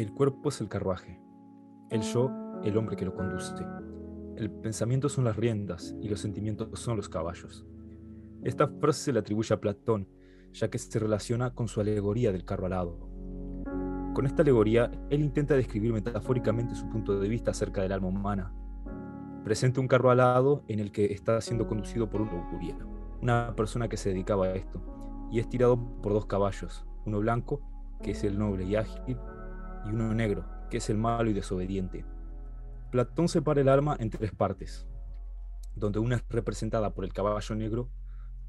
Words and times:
El 0.00 0.14
cuerpo 0.14 0.48
es 0.48 0.62
el 0.62 0.68
carruaje, 0.70 1.20
el 1.90 2.00
yo 2.00 2.30
el 2.64 2.78
hombre 2.78 2.96
que 2.96 3.04
lo 3.04 3.14
conduce. 3.14 3.52
El 4.34 4.50
pensamiento 4.50 5.10
son 5.10 5.24
las 5.24 5.36
riendas 5.36 5.94
y 6.00 6.08
los 6.08 6.20
sentimientos 6.20 6.80
son 6.80 6.96
los 6.96 7.10
caballos. 7.10 7.66
Esta 8.42 8.66
frase 8.66 9.02
se 9.02 9.12
le 9.12 9.18
atribuye 9.18 9.52
a 9.52 9.60
Platón, 9.60 10.08
ya 10.54 10.70
que 10.70 10.78
se 10.78 10.98
relaciona 10.98 11.54
con 11.54 11.68
su 11.68 11.82
alegoría 11.82 12.32
del 12.32 12.46
carro 12.46 12.64
alado. 12.64 13.10
Con 14.14 14.24
esta 14.24 14.40
alegoría, 14.40 14.90
él 15.10 15.20
intenta 15.20 15.54
describir 15.54 15.92
metafóricamente 15.92 16.74
su 16.74 16.88
punto 16.88 17.20
de 17.20 17.28
vista 17.28 17.50
acerca 17.50 17.82
del 17.82 17.92
alma 17.92 18.08
humana. 18.08 18.54
Presenta 19.44 19.82
un 19.82 19.88
carro 19.88 20.10
alado 20.10 20.64
en 20.68 20.80
el 20.80 20.92
que 20.92 21.12
está 21.12 21.38
siendo 21.42 21.66
conducido 21.66 22.08
por 22.08 22.22
un 22.22 22.30
lujuria, 22.30 22.78
una 23.20 23.54
persona 23.54 23.86
que 23.86 23.98
se 23.98 24.08
dedicaba 24.08 24.46
a 24.46 24.54
esto, 24.54 24.82
y 25.30 25.40
es 25.40 25.48
tirado 25.50 25.78
por 26.00 26.14
dos 26.14 26.24
caballos, 26.24 26.86
uno 27.04 27.18
blanco, 27.18 27.60
que 28.02 28.12
es 28.12 28.24
el 28.24 28.38
noble 28.38 28.64
y 28.64 28.76
ágil, 28.76 29.18
y 29.84 29.90
uno 29.90 30.14
negro, 30.14 30.44
que 30.70 30.78
es 30.78 30.90
el 30.90 30.98
malo 30.98 31.30
y 31.30 31.32
desobediente. 31.32 32.04
Platón 32.90 33.28
separa 33.28 33.60
el 33.60 33.68
alma 33.68 33.96
en 33.98 34.10
tres 34.10 34.32
partes, 34.32 34.86
donde 35.74 35.98
una 35.98 36.16
es 36.16 36.24
representada 36.28 36.90
por 36.90 37.04
el 37.04 37.12
caballo 37.12 37.54
negro, 37.54 37.88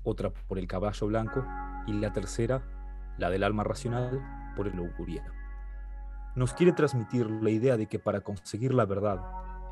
otra 0.03 0.31
por 0.31 0.57
el 0.57 0.67
caballo 0.67 1.07
blanco 1.07 1.45
y 1.87 1.93
la 1.93 2.11
tercera, 2.13 2.63
la 3.17 3.29
del 3.29 3.43
alma 3.43 3.63
racional, 3.63 4.21
por 4.55 4.67
el 4.67 4.75
lujuria. 4.75 5.23
Nos 6.35 6.53
quiere 6.53 6.71
transmitir 6.71 7.29
la 7.29 7.49
idea 7.49 7.77
de 7.77 7.87
que 7.87 7.99
para 7.99 8.21
conseguir 8.21 8.73
la 8.73 8.85
verdad, 8.85 9.21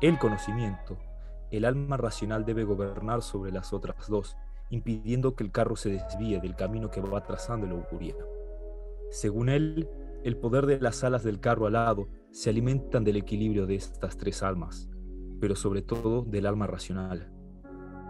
el 0.00 0.18
conocimiento, 0.18 0.98
el 1.50 1.64
alma 1.64 1.96
racional 1.96 2.44
debe 2.44 2.64
gobernar 2.64 3.22
sobre 3.22 3.50
las 3.50 3.72
otras 3.72 4.08
dos, 4.08 4.36
impidiendo 4.70 5.34
que 5.34 5.42
el 5.42 5.50
carro 5.50 5.74
se 5.74 5.90
desvíe 5.90 6.40
del 6.40 6.54
camino 6.54 6.90
que 6.90 7.00
va 7.00 7.24
trazando 7.24 7.66
el 7.66 7.72
lujuria. 7.72 8.14
Según 9.10 9.48
él, 9.48 9.88
el 10.22 10.36
poder 10.36 10.66
de 10.66 10.80
las 10.80 11.02
alas 11.02 11.22
del 11.22 11.40
carro 11.40 11.66
alado 11.66 12.08
se 12.30 12.50
alimentan 12.50 13.04
del 13.04 13.16
equilibrio 13.16 13.66
de 13.66 13.74
estas 13.74 14.16
tres 14.16 14.42
almas, 14.42 14.90
pero 15.40 15.56
sobre 15.56 15.82
todo 15.82 16.22
del 16.22 16.46
alma 16.46 16.66
racional. 16.66 17.32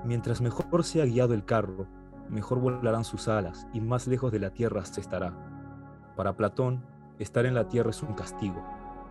Mientras 0.04 0.40
mejor 0.40 0.82
sea 0.84 1.04
guiado 1.04 1.34
el 1.34 1.44
carro, 1.44 1.86
mejor 2.28 2.60
volarán 2.60 3.04
sus 3.04 3.28
alas 3.28 3.66
y 3.72 3.80
más 3.80 4.06
lejos 4.06 4.32
de 4.32 4.40
la 4.40 4.50
tierra 4.50 4.84
se 4.84 5.00
estará. 5.00 5.36
Para 6.16 6.36
Platón, 6.36 6.84
estar 7.18 7.46
en 7.46 7.54
la 7.54 7.68
tierra 7.68 7.90
es 7.90 8.02
un 8.02 8.14
castigo, 8.14 8.64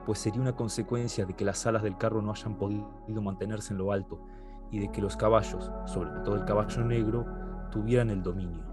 pues 0.05 0.19
sería 0.19 0.41
una 0.41 0.55
consecuencia 0.55 1.25
de 1.25 1.35
que 1.35 1.45
las 1.45 1.65
alas 1.67 1.83
del 1.83 1.97
carro 1.97 2.21
no 2.21 2.31
hayan 2.31 2.57
podido 2.57 3.21
mantenerse 3.21 3.73
en 3.73 3.79
lo 3.79 3.91
alto 3.91 4.19
y 4.71 4.79
de 4.79 4.91
que 4.91 5.01
los 5.01 5.15
caballos, 5.15 5.71
sobre 5.85 6.11
todo 6.23 6.35
el 6.35 6.45
caballo 6.45 6.83
negro, 6.83 7.25
tuvieran 7.71 8.09
el 8.09 8.23
dominio. 8.23 8.63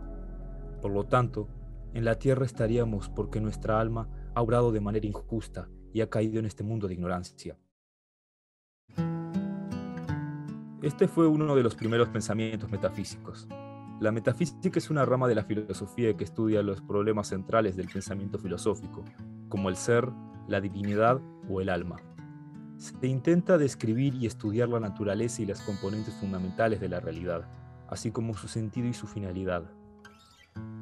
Por 0.83 0.91
lo 0.91 1.05
tanto, 1.05 1.49
en 1.97 2.05
la 2.05 2.19
tierra 2.19 2.45
estaríamos 2.45 3.09
porque 3.09 3.41
nuestra 3.41 3.81
alma 3.81 4.09
ha 4.35 4.43
obrado 4.43 4.71
de 4.71 4.81
manera 4.81 5.07
injusta 5.07 5.71
y 5.95 6.03
ha 6.03 6.11
caído 6.11 6.39
en 6.39 6.45
este 6.45 6.63
mundo 6.63 6.89
de 6.89 6.93
ignorancia. 6.95 7.57
Este 10.83 11.09
fue 11.09 11.27
uno 11.27 11.57
de 11.57 11.63
los 11.63 11.75
primeros 11.75 12.11
pensamientos 12.11 12.71
metafísicos. 12.71 13.49
La 13.99 14.13
metafísica 14.13 14.79
es 14.79 14.91
una 14.91 15.07
rama 15.07 15.27
de 15.27 15.37
la 15.37 15.45
filosofía 15.45 16.15
que 16.15 16.25
estudia 16.25 16.63
los 16.63 16.83
problemas 16.83 17.29
centrales 17.29 17.77
del 17.77 17.89
pensamiento 17.89 18.39
filosófico, 18.39 19.03
como 19.49 19.71
el 19.71 19.77
ser, 19.77 20.07
la 20.49 20.61
divinidad 20.61 21.19
o 21.49 21.63
el 21.63 21.71
alma. 21.71 21.97
Se 22.77 23.07
intenta 23.07 23.57
describir 23.57 24.15
y 24.17 24.27
estudiar 24.27 24.69
la 24.69 24.81
naturaleza 24.81 25.41
y 25.41 25.47
las 25.47 25.63
componentes 25.63 26.15
fundamentales 26.17 26.79
de 26.79 26.91
la 26.91 27.01
realidad, 27.01 27.49
así 27.89 28.11
como 28.11 28.35
su 28.35 28.49
sentido 28.49 28.87
y 28.87 28.93
su 28.93 29.07
finalidad. 29.07 29.73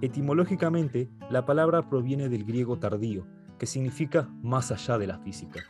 Etimológicamente, 0.04 1.08
la 1.30 1.46
palabra 1.46 1.88
proviene 1.88 2.28
del 2.28 2.44
griego 2.44 2.78
tardío, 2.78 3.26
que 3.58 3.64
significa 3.64 4.28
más 4.42 4.70
allá 4.70 4.98
de 4.98 5.06
la 5.06 5.18
física. 5.20 5.64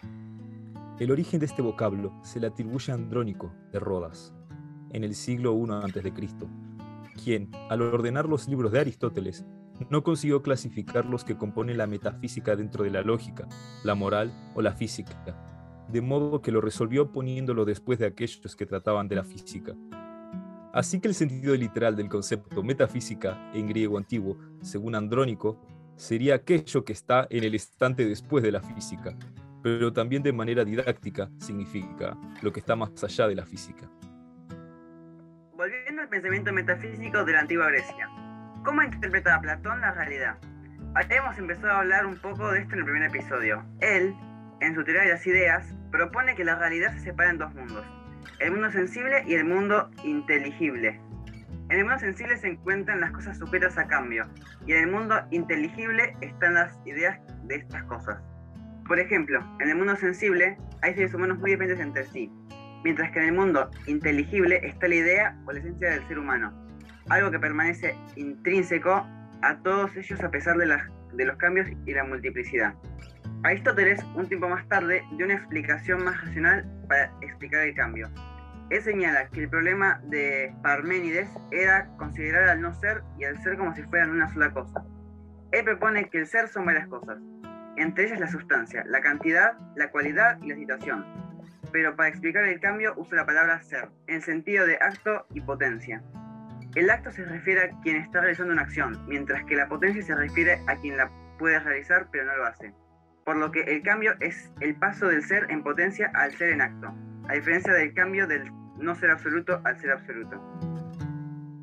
El 0.98 1.12
origen 1.12 1.38
de 1.38 1.46
este 1.46 1.62
vocablo 1.62 2.12
se 2.24 2.40
le 2.40 2.48
atribuye 2.48 2.90
a 2.90 2.96
Andrónico 2.96 3.54
de 3.70 3.78
Rodas, 3.78 4.34
en 4.90 5.04
el 5.04 5.14
siglo 5.14 5.56
I 5.56 5.70
a.C., 5.70 6.12
quien, 7.22 7.52
al 7.70 7.82
ordenar 7.82 8.28
los 8.28 8.48
libros 8.48 8.72
de 8.72 8.80
Aristóteles, 8.80 9.44
no 9.88 10.02
consiguió 10.02 10.42
clasificar 10.42 11.04
los 11.04 11.22
que 11.22 11.36
componen 11.36 11.78
la 11.78 11.86
metafísica 11.86 12.56
dentro 12.56 12.82
de 12.82 12.90
la 12.90 13.02
lógica, 13.02 13.46
la 13.84 13.94
moral 13.94 14.32
o 14.56 14.62
la 14.62 14.72
física, 14.72 15.14
de 15.88 16.00
modo 16.00 16.42
que 16.42 16.50
lo 16.50 16.60
resolvió 16.60 17.12
poniéndolo 17.12 17.64
después 17.64 18.00
de 18.00 18.06
aquellos 18.06 18.56
que 18.56 18.66
trataban 18.66 19.06
de 19.06 19.14
la 19.14 19.22
física. 19.22 19.76
Así 20.74 21.00
que 21.00 21.06
el 21.06 21.14
sentido 21.14 21.54
literal 21.54 21.94
del 21.94 22.08
concepto 22.08 22.64
metafísica 22.64 23.38
en 23.54 23.68
griego 23.68 23.96
antiguo, 23.96 24.36
según 24.60 24.96
Andrónico, 24.96 25.64
sería 25.94 26.34
aquello 26.34 26.84
que 26.84 26.92
está 26.92 27.28
en 27.30 27.44
el 27.44 27.54
estante 27.54 28.04
después 28.04 28.42
de 28.42 28.50
la 28.50 28.60
física, 28.60 29.14
pero 29.62 29.92
también 29.92 30.24
de 30.24 30.32
manera 30.32 30.64
didáctica 30.64 31.30
significa 31.38 32.18
lo 32.42 32.52
que 32.52 32.58
está 32.58 32.74
más 32.74 33.04
allá 33.04 33.28
de 33.28 33.36
la 33.36 33.46
física. 33.46 33.88
Volviendo 35.56 36.02
al 36.02 36.08
pensamiento 36.08 36.52
metafísico 36.52 37.24
de 37.24 37.32
la 37.32 37.40
antigua 37.42 37.68
Grecia, 37.68 38.08
¿cómo 38.64 38.82
interpretaba 38.82 39.42
Platón 39.42 39.80
la 39.80 39.92
realidad? 39.92 40.38
Habíamos 40.96 41.38
empezado 41.38 41.70
a 41.70 41.80
hablar 41.82 42.04
un 42.04 42.16
poco 42.16 42.50
de 42.50 42.62
esto 42.62 42.74
en 42.74 42.80
el 42.80 42.84
primer 42.84 43.04
episodio. 43.04 43.64
Él, 43.78 44.12
en 44.60 44.74
su 44.74 44.82
teoría 44.82 45.04
de 45.04 45.10
las 45.10 45.24
ideas, 45.24 45.72
propone 45.92 46.34
que 46.34 46.42
la 46.42 46.58
realidad 46.58 46.92
se 46.94 47.00
separa 47.04 47.30
en 47.30 47.38
dos 47.38 47.54
mundos, 47.54 47.86
el 48.40 48.50
mundo 48.52 48.70
sensible 48.70 49.22
y 49.26 49.34
el 49.34 49.44
mundo 49.44 49.90
inteligible, 50.02 51.00
en 51.70 51.78
el 51.78 51.84
mundo 51.86 51.98
sensible 51.98 52.36
se 52.36 52.48
encuentran 52.48 53.00
las 53.00 53.10
cosas 53.12 53.38
sujetas 53.38 53.78
a 53.78 53.86
cambio, 53.86 54.26
y 54.66 54.72
en 54.72 54.80
el 54.80 54.90
mundo 54.90 55.16
inteligible 55.30 56.14
están 56.20 56.54
las 56.54 56.78
ideas 56.84 57.18
de 57.44 57.56
estas 57.56 57.82
cosas. 57.84 58.22
Por 58.86 58.98
ejemplo, 58.98 59.42
en 59.60 59.70
el 59.70 59.76
mundo 59.76 59.96
sensible 59.96 60.58
hay 60.82 60.94
seres 60.94 61.14
humanos 61.14 61.38
muy 61.38 61.52
diferentes 61.52 61.80
entre 61.80 62.04
sí, 62.04 62.30
mientras 62.84 63.10
que 63.12 63.20
en 63.20 63.24
el 63.26 63.32
mundo 63.32 63.70
inteligible 63.86 64.60
está 64.62 64.88
la 64.88 64.94
idea 64.94 65.38
o 65.46 65.52
la 65.52 65.60
esencia 65.60 65.90
del 65.90 66.06
ser 66.06 66.18
humano, 66.18 66.52
algo 67.08 67.30
que 67.30 67.38
permanece 67.38 67.96
intrínseco 68.16 69.06
a 69.42 69.58
todos 69.62 69.96
ellos 69.96 70.22
a 70.22 70.30
pesar 70.30 70.58
de, 70.58 70.66
de 71.14 71.24
los 71.24 71.36
cambios 71.38 71.66
y 71.86 71.92
la 71.92 72.04
multiplicidad. 72.04 72.74
Aristóteles, 73.44 74.02
un 74.14 74.26
tiempo 74.26 74.48
más 74.48 74.66
tarde, 74.68 75.04
dio 75.16 75.26
una 75.26 75.34
explicación 75.34 76.02
más 76.02 76.20
racional 76.24 76.66
para 76.88 77.12
explicar 77.20 77.60
el 77.60 77.74
cambio, 77.74 78.10
él 78.70 78.82
señala 78.82 79.28
que 79.28 79.42
el 79.42 79.50
problema 79.50 80.00
de 80.04 80.54
Parménides 80.62 81.28
era 81.50 81.86
considerar 81.98 82.48
al 82.48 82.62
no 82.62 82.72
ser 82.72 83.02
y 83.18 83.24
al 83.24 83.40
ser 83.42 83.58
como 83.58 83.74
si 83.74 83.82
fueran 83.82 84.10
una 84.10 84.32
sola 84.32 84.50
cosa. 84.52 84.82
Él 85.52 85.64
propone 85.64 86.08
que 86.08 86.18
el 86.18 86.26
ser 86.26 86.48
son 86.48 86.64
varias 86.64 86.88
cosas, 86.88 87.18
entre 87.76 88.06
ellas 88.06 88.18
la 88.18 88.28
sustancia, 88.28 88.82
la 88.86 89.02
cantidad, 89.02 89.52
la 89.76 89.90
cualidad 89.90 90.38
y 90.42 90.48
la 90.48 90.56
situación. 90.56 91.04
Pero 91.70 91.94
para 91.94 92.08
explicar 92.08 92.44
el 92.44 92.60
cambio 92.60 92.94
usa 92.96 93.18
la 93.18 93.26
palabra 93.26 93.62
ser, 93.62 93.90
en 94.06 94.22
sentido 94.22 94.66
de 94.66 94.76
acto 94.76 95.26
y 95.34 95.42
potencia. 95.42 96.02
El 96.74 96.88
acto 96.88 97.10
se 97.10 97.24
refiere 97.24 97.64
a 97.64 97.80
quien 97.82 97.96
está 97.96 98.22
realizando 98.22 98.54
una 98.54 98.62
acción, 98.62 99.04
mientras 99.06 99.44
que 99.44 99.54
la 99.54 99.68
potencia 99.68 100.02
se 100.02 100.14
refiere 100.14 100.58
a 100.66 100.76
quien 100.76 100.96
la 100.96 101.10
puede 101.38 101.60
realizar 101.60 102.08
pero 102.10 102.24
no 102.24 102.36
lo 102.36 102.46
hace. 102.46 102.72
Por 103.24 103.36
lo 103.36 103.50
que 103.50 103.62
el 103.62 103.82
cambio 103.82 104.14
es 104.20 104.50
el 104.60 104.76
paso 104.76 105.06
del 105.06 105.22
ser 105.22 105.50
en 105.50 105.62
potencia 105.62 106.10
al 106.14 106.32
ser 106.36 106.50
en 106.50 106.60
acto 106.60 106.94
a 107.28 107.34
diferencia 107.34 107.72
del 107.72 107.94
cambio 107.94 108.26
del 108.26 108.50
no 108.76 108.94
ser 108.94 109.10
absoluto 109.10 109.60
al 109.64 109.80
ser 109.80 109.92
absoluto. 109.92 110.40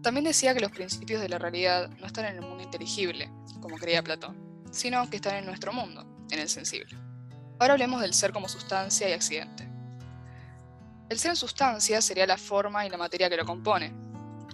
También 0.01 0.23
decía 0.25 0.53
que 0.53 0.59
los 0.59 0.71
principios 0.71 1.21
de 1.21 1.29
la 1.29 1.37
realidad 1.37 1.89
no 1.99 2.07
están 2.07 2.25
en 2.25 2.35
el 2.37 2.41
mundo 2.41 2.63
inteligible, 2.63 3.31
como 3.59 3.77
creía 3.77 4.01
Platón, 4.01 4.35
sino 4.71 5.07
que 5.09 5.17
están 5.17 5.35
en 5.35 5.45
nuestro 5.45 5.71
mundo, 5.71 6.25
en 6.31 6.39
el 6.39 6.49
sensible. 6.49 6.97
Ahora 7.59 7.73
hablemos 7.73 8.01
del 8.01 8.13
ser 8.13 8.31
como 8.31 8.49
sustancia 8.49 9.07
y 9.07 9.13
accidente. 9.13 9.67
El 11.09 11.19
ser 11.19 11.31
en 11.31 11.35
sustancia 11.35 12.01
sería 12.01 12.25
la 12.25 12.37
forma 12.37 12.85
y 12.85 12.89
la 12.89 12.97
materia 12.97 13.29
que 13.29 13.37
lo 13.37 13.45
compone, 13.45 13.93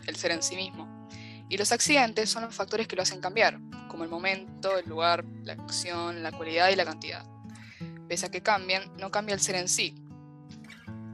el 0.08 0.16
ser 0.18 0.32
en 0.32 0.44
sí 0.44 0.58
mismo. 0.58 1.08
Y 1.48 1.58
los 1.58 1.72
accidentes 1.72 2.30
son 2.30 2.44
los 2.44 2.54
factores 2.54 2.88
que 2.88 2.98
lo 2.98 3.04
hacen 3.04 3.22
cambiar, 3.22 3.60
como 3.88 4.04
el 4.04 4.10
momento, 4.10 4.78
el 4.78 4.88
lugar, 4.88 5.26
la 5.44 5.54
acción, 5.54 6.24
la 6.24 6.32
cualidad 6.32 6.70
y 6.70 6.76
la 6.76 6.86
cantidad. 6.86 7.26
Pese 8.08 8.26
a 8.26 8.32
que 8.32 8.42
cambian, 8.42 8.96
no 8.98 9.12
cambia 9.12 9.34
el 9.34 9.42
ser 9.42 9.56
en 9.56 9.68
sí, 9.68 10.08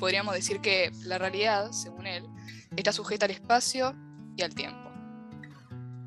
podríamos 0.04 0.36
decir 0.36 0.60
que 0.60 0.92
la 1.06 1.18
realidad, 1.18 1.72
según 1.72 2.08
él, 2.08 2.28
está 2.76 2.92
sujeta 2.92 3.24
al 3.24 3.32
espacio 3.32 3.96
y 4.36 4.42
al 4.42 4.54
tiempo. 4.54 4.92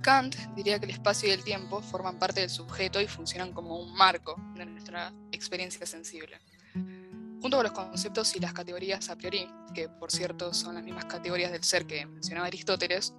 Kant 0.03 0.37
diría 0.55 0.79
que 0.79 0.85
el 0.85 0.91
espacio 0.91 1.31
y 1.31 1.33
el 1.33 1.43
tiempo 1.43 1.81
forman 1.81 2.19
parte 2.19 2.41
del 2.41 2.51
sujeto 2.51 3.01
y 3.01 3.07
funcionan 3.07 3.55
como 3.55 3.79
un 3.79 3.95
marco 3.95 4.37
de 4.55 4.67
nuestra 4.67 5.15
experiencia 5.33 5.87
sensible. 5.87 6.39
Junto 6.75 7.57
con 7.57 7.63
los 7.63 7.73
conceptos 7.73 8.37
y 8.37 8.41
las 8.41 8.53
categorías 8.53 9.09
a 9.09 9.17
priori, 9.17 9.49
que 9.75 9.89
por 9.89 10.11
cierto 10.11 10.53
son 10.53 10.75
las 10.75 10.85
mismas 10.85 11.07
categorías 11.07 11.51
del 11.51 11.65
ser 11.65 11.87
que 11.87 12.05
mencionaba 12.05 12.49
Aristóteles, 12.49 13.15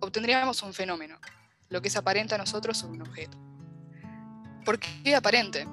obtendríamos 0.00 0.62
un 0.64 0.74
fenómeno, 0.74 1.20
lo 1.68 1.82
que 1.82 1.88
es 1.88 1.96
aparente 1.96 2.34
a 2.34 2.38
nosotros 2.38 2.78
sobre 2.78 2.94
un 2.94 3.02
objeto. 3.02 3.38
¿Por 4.64 4.78
qué 4.78 5.14
aparente? 5.14 5.66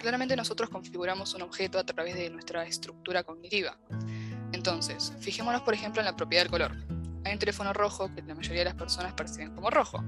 Claramente 0.00 0.36
nosotros 0.36 0.70
configuramos 0.70 1.34
un 1.34 1.42
objeto 1.42 1.78
a 1.78 1.84
través 1.84 2.14
de 2.14 2.30
nuestra 2.30 2.64
estructura 2.66 3.22
cognitiva. 3.24 3.76
Entonces, 4.52 5.12
fijémonos 5.20 5.62
por 5.62 5.74
ejemplo 5.74 6.00
en 6.00 6.06
la 6.06 6.16
propiedad 6.16 6.44
del 6.44 6.50
color. 6.50 6.72
Hay 7.24 7.32
un 7.32 7.38
teléfono 7.38 7.72
rojo 7.72 8.14
que 8.14 8.22
la 8.22 8.34
mayoría 8.34 8.60
de 8.60 8.66
las 8.66 8.74
personas 8.74 9.12
perciben 9.14 9.54
como 9.54 9.70
rojo, 9.70 10.04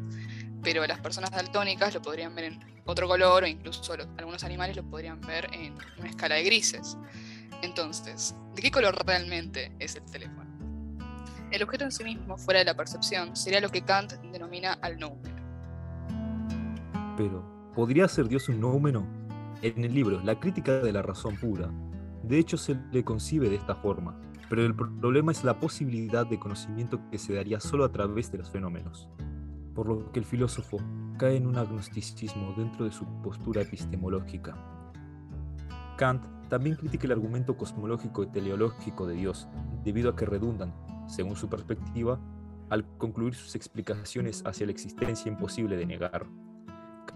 pero 0.63 0.87
las 0.87 1.01
personas 1.01 1.31
daltónicas 1.31 1.95
lo 1.95 2.03
podrían 2.03 2.35
ver 2.35 2.45
en 2.45 2.61
otro 2.85 3.09
color 3.09 3.43
o 3.43 3.47
incluso 3.47 3.93
algunos 4.17 4.45
animales 4.45 4.77
lo 4.77 4.89
podrían 4.89 5.21
ver 5.21 5.49
en 5.53 5.77
una 5.99 6.09
escala 6.09 6.37
de 6.37 6.45
grises. 6.45 6.97
Entonces, 7.63 8.35
¿de 8.55 8.63
qué 8.63 8.71
color 8.71 9.05
realmente 9.05 9.73
es 9.79 9.97
el 9.97 10.05
teléfono? 10.05 10.49
El 11.51 11.63
objeto 11.63 11.85
en 11.85 11.93
sí 11.93 12.05
mismo, 12.05 12.37
fuera 12.37 12.61
de 12.61 12.67
la 12.67 12.75
percepción, 12.75 13.35
sería 13.35 13.61
lo 13.61 13.71
que 13.71 13.83
Kant 13.83 14.13
denomina 14.33 14.75
al 14.83 14.99
noumeno. 14.99 15.28
Pero, 17.19 17.43
¿podría 17.75 18.07
ser 18.07 18.29
Dios 18.29 18.49
un 18.49 18.61
noumeno? 18.61 19.05
En 19.61 19.83
el 19.83 19.93
libro 19.93 20.21
La 20.23 20.39
crítica 20.39 20.79
de 20.79 20.93
la 20.93 21.03
razón 21.03 21.35
pura, 21.35 21.69
de 22.23 22.39
hecho 22.39 22.57
se 22.57 22.79
le 22.93 23.03
concibe 23.03 23.51
de 23.51 23.57
esta 23.57 23.75
forma, 23.75 24.21
pero 24.49 24.65
el 24.65 24.73
problema 24.77 25.33
es 25.33 25.43
la 25.43 25.59
posibilidad 25.59 26.25
de 26.25 26.39
conocimiento 26.39 27.01
que 27.11 27.19
se 27.19 27.35
daría 27.35 27.59
solo 27.59 27.85
a 27.85 27.91
través 27.91 28.31
de 28.31 28.39
los 28.39 28.51
fenómenos, 28.51 29.09
por 29.75 29.89
lo 29.89 30.13
que 30.13 30.21
el 30.21 30.25
filósofo 30.25 30.79
cae 31.19 31.35
en 31.35 31.49
un 31.49 31.59
agnosticismo 31.59 32.55
dentro 32.57 32.85
de 32.85 32.93
su 32.93 33.05
postura 33.21 33.63
epistemológica. 33.63 34.55
Kant 35.97 36.25
también 36.49 36.77
critica 36.77 37.07
el 37.07 37.13
argumento 37.15 37.57
cosmológico 37.57 38.23
y 38.23 38.29
teleológico 38.29 39.09
de 39.09 39.17
Dios, 39.17 39.49
debido 39.83 40.11
a 40.11 40.15
que 40.15 40.25
redundan, 40.25 40.73
según 41.09 41.35
su 41.35 41.49
perspectiva, 41.49 42.21
al 42.71 42.87
concluir 42.97 43.35
sus 43.35 43.57
explicaciones 43.57 44.45
hacia 44.47 44.67
la 44.67 44.73
existencia 44.73 45.29
imposible 45.29 45.77
de 45.77 45.85
negar, 45.87 46.29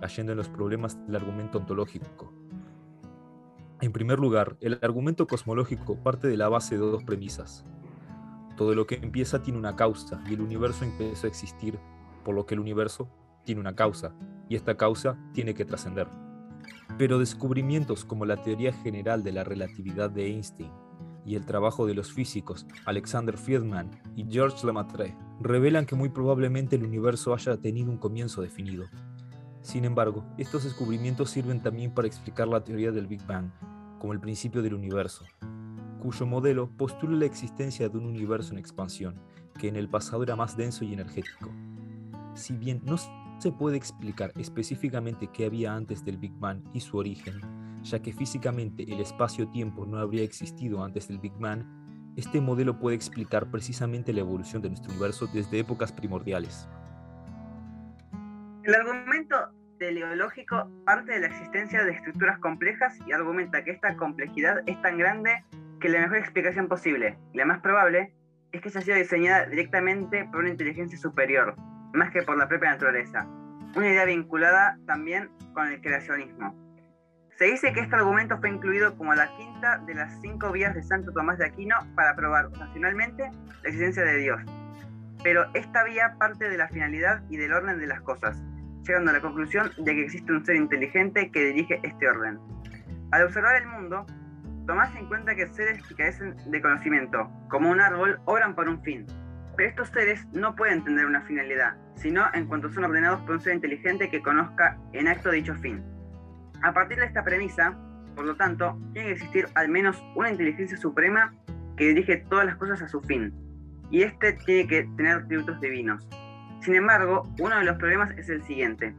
cayendo 0.03 0.33
en 0.33 0.39
los 0.39 0.49
problemas 0.49 0.99
del 1.07 1.15
argumento 1.15 1.59
ontológico. 1.59 2.33
En 3.81 3.93
primer 3.93 4.19
lugar, 4.19 4.57
el 4.61 4.81
argumento 4.83 5.29
cosmológico 5.29 5.97
parte 6.03 6.27
de 6.27 6.37
la 6.37 6.49
base 6.49 6.75
de 6.75 6.81
dos 6.81 7.05
premisas. 7.05 7.65
Todo 8.57 8.75
lo 8.75 8.85
que 8.85 8.97
empieza 8.97 9.43
tiene 9.43 9.61
una 9.61 9.77
causa 9.77 10.21
y 10.29 10.35
el 10.35 10.41
universo 10.41 10.85
empezó 10.85 11.29
a 11.29 11.31
existir, 11.31 11.79
por 12.25 12.35
lo 12.35 12.47
que 12.47 12.55
el 12.55 12.61
universo 12.61 13.09
tiene 13.45 13.61
una 13.61 13.77
causa 13.77 14.13
y 14.49 14.57
esta 14.57 14.77
causa 14.77 15.17
tiene 15.35 15.55
que 15.55 15.65
trascender. 15.65 16.09
Pero 16.99 17.21
descubrimientos 17.21 18.05
como 18.05 18.27
la 18.27 18.43
teoría 18.43 18.73
general 18.73 19.23
de 19.23 19.33
la 19.33 19.45
relatividad 19.45 20.11
de 20.11 20.27
Einstein 20.27 20.73
y 21.25 21.37
el 21.37 21.47
trabajo 21.47 21.87
de 21.87 21.95
los 21.95 22.13
físicos 22.13 22.67
Alexander 22.87 23.39
Friedman 23.39 23.89
y 24.17 24.27
Georges 24.29 24.65
Lemaitre 24.65 25.17
revelan 25.41 25.87
que 25.87 25.95
muy 25.95 26.09
probablemente 26.09 26.75
el 26.75 26.85
universo 26.85 27.35
haya 27.35 27.57
tenido 27.57 27.89
un 27.89 27.99
comienzo 27.99 28.43
definido. 28.43 28.87
Sin 29.63 29.85
embargo, 29.85 30.25
estos 30.39 30.65
descubrimientos 30.65 31.31
sirven 31.31 31.63
también 31.63 31.95
para 31.95 32.09
explicar 32.09 32.49
la 32.49 32.65
teoría 32.65 32.91
del 32.91 33.07
Big 33.07 33.25
Bang 33.27 33.51
como 34.01 34.13
el 34.13 34.21
principio 34.21 34.61
del 34.61 34.75
universo, 34.75 35.25
cuyo 36.01 36.27
modelo 36.27 36.69
postula 36.77 37.17
la 37.17 37.27
existencia 37.27 37.89
de 37.89 37.97
un 37.97 38.07
universo 38.07 38.53
en 38.53 38.59
expansión, 38.59 39.21
que 39.59 39.69
en 39.69 39.77
el 39.77 39.89
pasado 39.89 40.25
era 40.25 40.35
más 40.35 40.57
denso 40.57 40.85
y 40.85 40.93
energético. 40.93 41.49
Si 42.35 42.55
bien 42.57 42.83
no 42.85 42.97
se 43.39 43.53
puede 43.53 43.77
explicar 43.77 44.33
específicamente 44.37 45.29
qué 45.33 45.47
había 45.47 45.75
antes 45.75 46.05
del 46.05 46.19
Big 46.19 46.33
Bang 46.41 46.63
y 46.73 46.81
su 46.81 46.97
origen, 46.97 47.41
ya 47.85 48.01
que 48.01 48.13
físicamente 48.13 48.83
el 48.83 49.01
espacio-tiempo 49.01 49.87
no 49.87 49.99
habría 49.99 50.25
existido 50.25 50.83
antes 50.83 51.07
del 51.07 51.21
Big 51.21 51.35
Bang, 51.39 51.65
este 52.17 52.41
modelo 52.41 52.79
puede 52.79 52.97
explicar 52.97 53.51
precisamente 53.51 54.13
la 54.13 54.21
evolución 54.21 54.61
de 54.61 54.71
nuestro 54.71 54.91
universo 54.91 55.29
desde 55.33 55.61
épocas 55.61 55.93
primordiales. 55.93 56.69
El 58.65 58.77
argumento 58.77 59.51
teleológico 59.81 60.71
parte 60.87 61.13
de 61.13 61.21
la 61.21 61.27
existencia 61.27 61.85
de 61.85 61.91
estructuras 61.91 62.39
complejas 62.39 62.97
y 63.05 63.13
argumenta 63.13 63.65
que 63.65 63.73
esta 63.73 63.97
complejidad 63.97 64.63
es 64.67 64.81
tan 64.83 64.99
grande 64.99 65.43
que 65.81 65.89
la 65.89 65.99
mejor 65.99 66.19
explicación 66.19 66.69
posible, 66.69 67.19
la 67.35 67.45
más 67.45 67.59
probable, 67.59 68.15
es 68.53 68.61
que 68.61 68.69
haya 68.69 68.81
sido 68.81 68.97
diseñada 68.97 69.47
directamente 69.47 70.27
por 70.27 70.43
una 70.43 70.51
inteligencia 70.51 70.97
superior, 70.97 71.57
más 71.93 72.13
que 72.13 72.23
por 72.23 72.39
la 72.39 72.47
propia 72.47 72.71
naturaleza. 72.71 73.27
Una 73.75 73.89
idea 73.89 74.05
vinculada 74.05 74.79
también 74.87 75.29
con 75.55 75.67
el 75.67 75.81
creacionismo. 75.81 76.55
Se 77.37 77.47
dice 77.47 77.73
que 77.73 77.81
este 77.81 77.97
argumento 77.97 78.39
fue 78.39 78.51
incluido 78.51 78.97
como 78.97 79.13
la 79.13 79.27
quinta 79.37 79.79
de 79.79 79.95
las 79.97 80.21
cinco 80.21 80.53
vías 80.53 80.73
de 80.77 80.85
Santo 80.85 81.11
Tomás 81.11 81.39
de 81.39 81.47
Aquino 81.47 81.75
para 81.97 82.15
probar 82.15 82.49
racionalmente 82.53 83.25
la 83.25 83.69
existencia 83.69 84.05
de 84.05 84.19
Dios. 84.19 84.41
Pero 85.25 85.47
esta 85.55 85.83
vía 85.83 86.15
parte 86.17 86.49
de 86.49 86.57
la 86.57 86.69
finalidad 86.69 87.25
y 87.29 87.39
del 87.39 87.53
orden 87.53 87.81
de 87.81 87.89
las 87.89 88.01
cosas, 88.03 88.41
llegando 88.83 89.11
a 89.11 89.15
la 89.15 89.21
conclusión 89.21 89.71
de 89.79 89.95
que 89.95 90.05
existe 90.05 90.33
un 90.33 90.45
ser 90.45 90.57
inteligente 90.57 91.31
que 91.31 91.47
dirige 91.47 91.81
este 91.83 92.09
orden. 92.09 92.39
Al 93.11 93.25
observar 93.25 93.61
el 93.61 93.69
mundo, 93.69 94.07
Tomás 94.67 94.95
en 94.95 95.07
cuenta 95.07 95.35
que 95.35 95.49
seres 95.49 95.83
que 95.89 95.95
carecen 95.97 96.37
de 96.47 96.63
conocimiento, 96.63 97.29
como 97.49 97.71
un 97.71 97.81
árbol, 97.81 98.21
obran 98.27 98.55
por 98.55 98.69
un 98.69 98.81
fin. 98.83 99.07
Pero 99.57 99.69
estos 99.69 99.89
seres 99.89 100.25
no 100.33 100.55
pueden 100.55 100.85
tener 100.85 101.05
una 101.05 101.23
finalidad, 101.23 101.77
sino 101.97 102.25
en 102.33 102.47
cuanto 102.47 102.71
son 102.71 102.85
ordenados 102.85 103.21
por 103.23 103.33
un 103.33 103.41
ser 103.41 103.55
inteligente 103.55 104.09
que 104.09 104.23
conozca 104.23 104.79
en 104.93 105.09
acto 105.09 105.31
dicho 105.31 105.55
fin. 105.57 105.83
A 106.63 106.73
partir 106.73 106.99
de 106.99 107.07
esta 107.07 107.25
premisa, 107.25 107.77
por 108.15 108.25
lo 108.25 108.37
tanto, 108.37 108.79
tiene 108.93 109.09
que 109.09 109.15
existir 109.15 109.49
al 109.55 109.69
menos 109.69 110.03
una 110.15 110.31
inteligencia 110.31 110.77
suprema 110.77 111.35
que 111.77 111.89
dirige 111.89 112.19
todas 112.31 112.47
las 112.47 112.57
cosas 112.57 112.83
a 112.83 112.89
su 112.89 113.01
fin, 113.01 113.35
y 113.91 114.03
este 114.03 114.35
tiene 114.35 114.69
que 114.69 114.89
tener 114.97 115.19
atributos 115.19 115.61
divinos. 115.61 116.09
Sin 116.63 116.75
embargo, 116.77 117.29
uno 117.39 117.59
de 117.59 117.65
los 117.65 117.77
problemas 117.77 118.13
es 118.13 118.29
el 118.29 118.43
siguiente. 118.43 118.95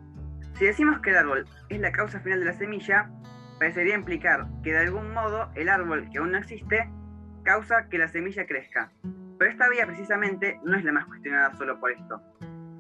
Si 0.56 0.66
decimos 0.66 1.00
que 1.00 1.12
el 1.12 1.18
árbol 1.18 1.48
es 1.70 1.80
la 1.80 1.92
causa 1.92 2.20
final 2.20 2.40
de 2.40 2.46
la 2.46 2.54
semilla, 2.54 3.10
parecería 3.58 3.96
implicar 3.96 4.48
que 4.64 4.74
de 4.74 4.80
algún 4.80 5.14
modo 5.14 5.50
el 5.56 5.70
árbol 5.70 6.10
que 6.12 6.20
aún 6.20 6.32
no 6.32 6.38
existe 6.38 6.90
causa 7.44 7.88
que 7.90 7.98
la 7.98 8.10
semilla 8.10 8.46
crezca. 8.46 8.92
Pero 9.40 9.50
esta 9.50 9.70
vía 9.70 9.86
precisamente 9.86 10.60
no 10.64 10.78
es 10.78 10.84
la 10.84 10.92
más 10.92 11.06
cuestionada 11.06 11.54
solo 11.56 11.80
por 11.80 11.92
esto, 11.92 12.22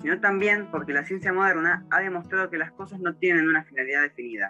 sino 0.02 0.20
también 0.20 0.68
porque 0.70 0.94
la 0.94 1.06
ciencia 1.06 1.34
moderna 1.34 1.86
ha 1.90 2.02
demostrado 2.02 2.50
que 2.50 2.58
las 2.58 2.72
cosas 2.74 3.00
no 3.00 3.16
tienen 3.16 3.48
una 3.48 3.64
finalidad 3.64 4.02
definida 4.02 4.50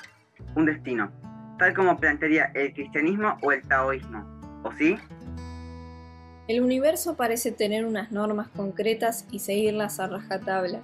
un 0.55 0.65
destino, 0.65 1.11
tal 1.57 1.73
como 1.73 1.97
plantearía 1.97 2.51
el 2.53 2.73
cristianismo 2.73 3.37
o 3.41 3.51
el 3.51 3.61
taoísmo. 3.67 4.25
¿O 4.63 4.71
sí? 4.71 4.97
El 6.47 6.61
universo 6.61 7.15
parece 7.15 7.51
tener 7.51 7.85
unas 7.85 8.11
normas 8.11 8.49
concretas 8.49 9.25
y 9.31 9.39
seguirlas 9.39 9.99
a 9.99 10.07
rajatabla. 10.07 10.81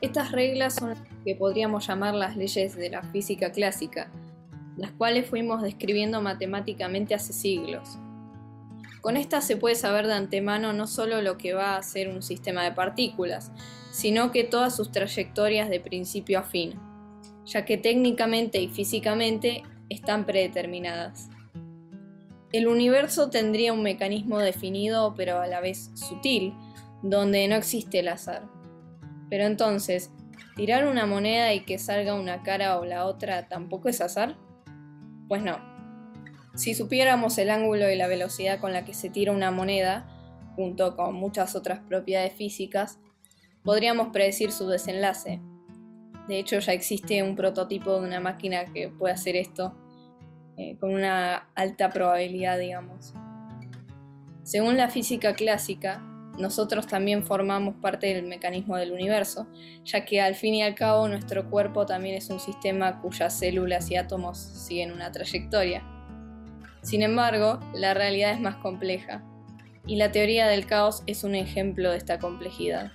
Estas 0.00 0.32
reglas 0.32 0.74
son 0.74 0.90
las 0.90 0.98
que 1.24 1.34
podríamos 1.34 1.86
llamar 1.86 2.14
las 2.14 2.36
leyes 2.36 2.76
de 2.76 2.90
la 2.90 3.02
física 3.02 3.50
clásica, 3.50 4.10
las 4.76 4.92
cuales 4.92 5.28
fuimos 5.28 5.62
describiendo 5.62 6.22
matemáticamente 6.22 7.14
hace 7.14 7.32
siglos. 7.32 7.98
Con 9.00 9.16
estas 9.16 9.46
se 9.46 9.56
puede 9.56 9.74
saber 9.74 10.06
de 10.06 10.14
antemano 10.14 10.72
no 10.72 10.86
solo 10.86 11.22
lo 11.22 11.38
que 11.38 11.54
va 11.54 11.76
a 11.76 11.82
ser 11.82 12.08
un 12.08 12.22
sistema 12.22 12.64
de 12.64 12.72
partículas, 12.72 13.52
sino 13.90 14.30
que 14.32 14.44
todas 14.44 14.76
sus 14.76 14.92
trayectorias 14.92 15.68
de 15.68 15.80
principio 15.80 16.38
a 16.38 16.42
fin 16.42 16.78
ya 17.46 17.64
que 17.64 17.78
técnicamente 17.78 18.60
y 18.60 18.68
físicamente 18.68 19.62
están 19.88 20.26
predeterminadas. 20.26 21.30
El 22.56 22.68
universo 22.68 23.28
tendría 23.28 23.74
un 23.74 23.82
mecanismo 23.82 24.38
definido 24.38 25.12
pero 25.14 25.40
a 25.40 25.46
la 25.46 25.60
vez 25.60 25.90
sutil, 25.94 26.54
donde 27.02 27.46
no 27.48 27.54
existe 27.54 27.98
el 27.98 28.08
azar. 28.08 28.48
Pero 29.28 29.44
entonces, 29.44 30.10
¿tirar 30.56 30.86
una 30.86 31.04
moneda 31.04 31.52
y 31.52 31.66
que 31.66 31.78
salga 31.78 32.14
una 32.14 32.42
cara 32.42 32.78
o 32.78 32.86
la 32.86 33.04
otra 33.04 33.46
tampoco 33.46 33.90
es 33.90 34.00
azar? 34.00 34.38
Pues 35.28 35.42
no. 35.42 35.58
Si 36.54 36.74
supiéramos 36.74 37.36
el 37.36 37.50
ángulo 37.50 37.90
y 37.90 37.96
la 37.96 38.06
velocidad 38.06 38.58
con 38.58 38.72
la 38.72 38.86
que 38.86 38.94
se 38.94 39.10
tira 39.10 39.32
una 39.32 39.50
moneda, 39.50 40.08
junto 40.56 40.96
con 40.96 41.14
muchas 41.14 41.56
otras 41.56 41.80
propiedades 41.80 42.32
físicas, 42.32 42.98
podríamos 43.64 44.08
predecir 44.08 44.50
su 44.50 44.66
desenlace, 44.66 45.42
de 46.28 46.40
hecho, 46.40 46.58
ya 46.58 46.72
existe 46.72 47.22
un 47.22 47.36
prototipo 47.36 48.00
de 48.00 48.06
una 48.06 48.18
máquina 48.18 48.64
que 48.64 48.88
puede 48.88 49.14
hacer 49.14 49.36
esto 49.36 49.76
eh, 50.56 50.76
con 50.78 50.94
una 50.94 51.48
alta 51.54 51.90
probabilidad, 51.90 52.58
digamos. 52.58 53.14
Según 54.42 54.76
la 54.76 54.88
física 54.88 55.34
clásica, 55.34 56.02
nosotros 56.38 56.86
también 56.86 57.24
formamos 57.24 57.76
parte 57.76 58.14
del 58.14 58.26
mecanismo 58.26 58.76
del 58.76 58.92
universo, 58.92 59.46
ya 59.84 60.04
que 60.04 60.20
al 60.20 60.34
fin 60.34 60.54
y 60.54 60.62
al 60.62 60.74
cabo 60.74 61.08
nuestro 61.08 61.48
cuerpo 61.50 61.86
también 61.86 62.14
es 62.14 62.30
un 62.30 62.40
sistema 62.40 63.00
cuyas 63.00 63.38
células 63.38 63.90
y 63.90 63.96
átomos 63.96 64.38
siguen 64.38 64.92
una 64.92 65.10
trayectoria. 65.12 65.82
Sin 66.82 67.02
embargo, 67.02 67.58
la 67.74 67.94
realidad 67.94 68.32
es 68.32 68.40
más 68.40 68.56
compleja, 68.56 69.24
y 69.86 69.96
la 69.96 70.12
teoría 70.12 70.46
del 70.46 70.66
caos 70.66 71.02
es 71.06 71.24
un 71.24 71.34
ejemplo 71.34 71.90
de 71.90 71.96
esta 71.96 72.18
complejidad. 72.18 72.92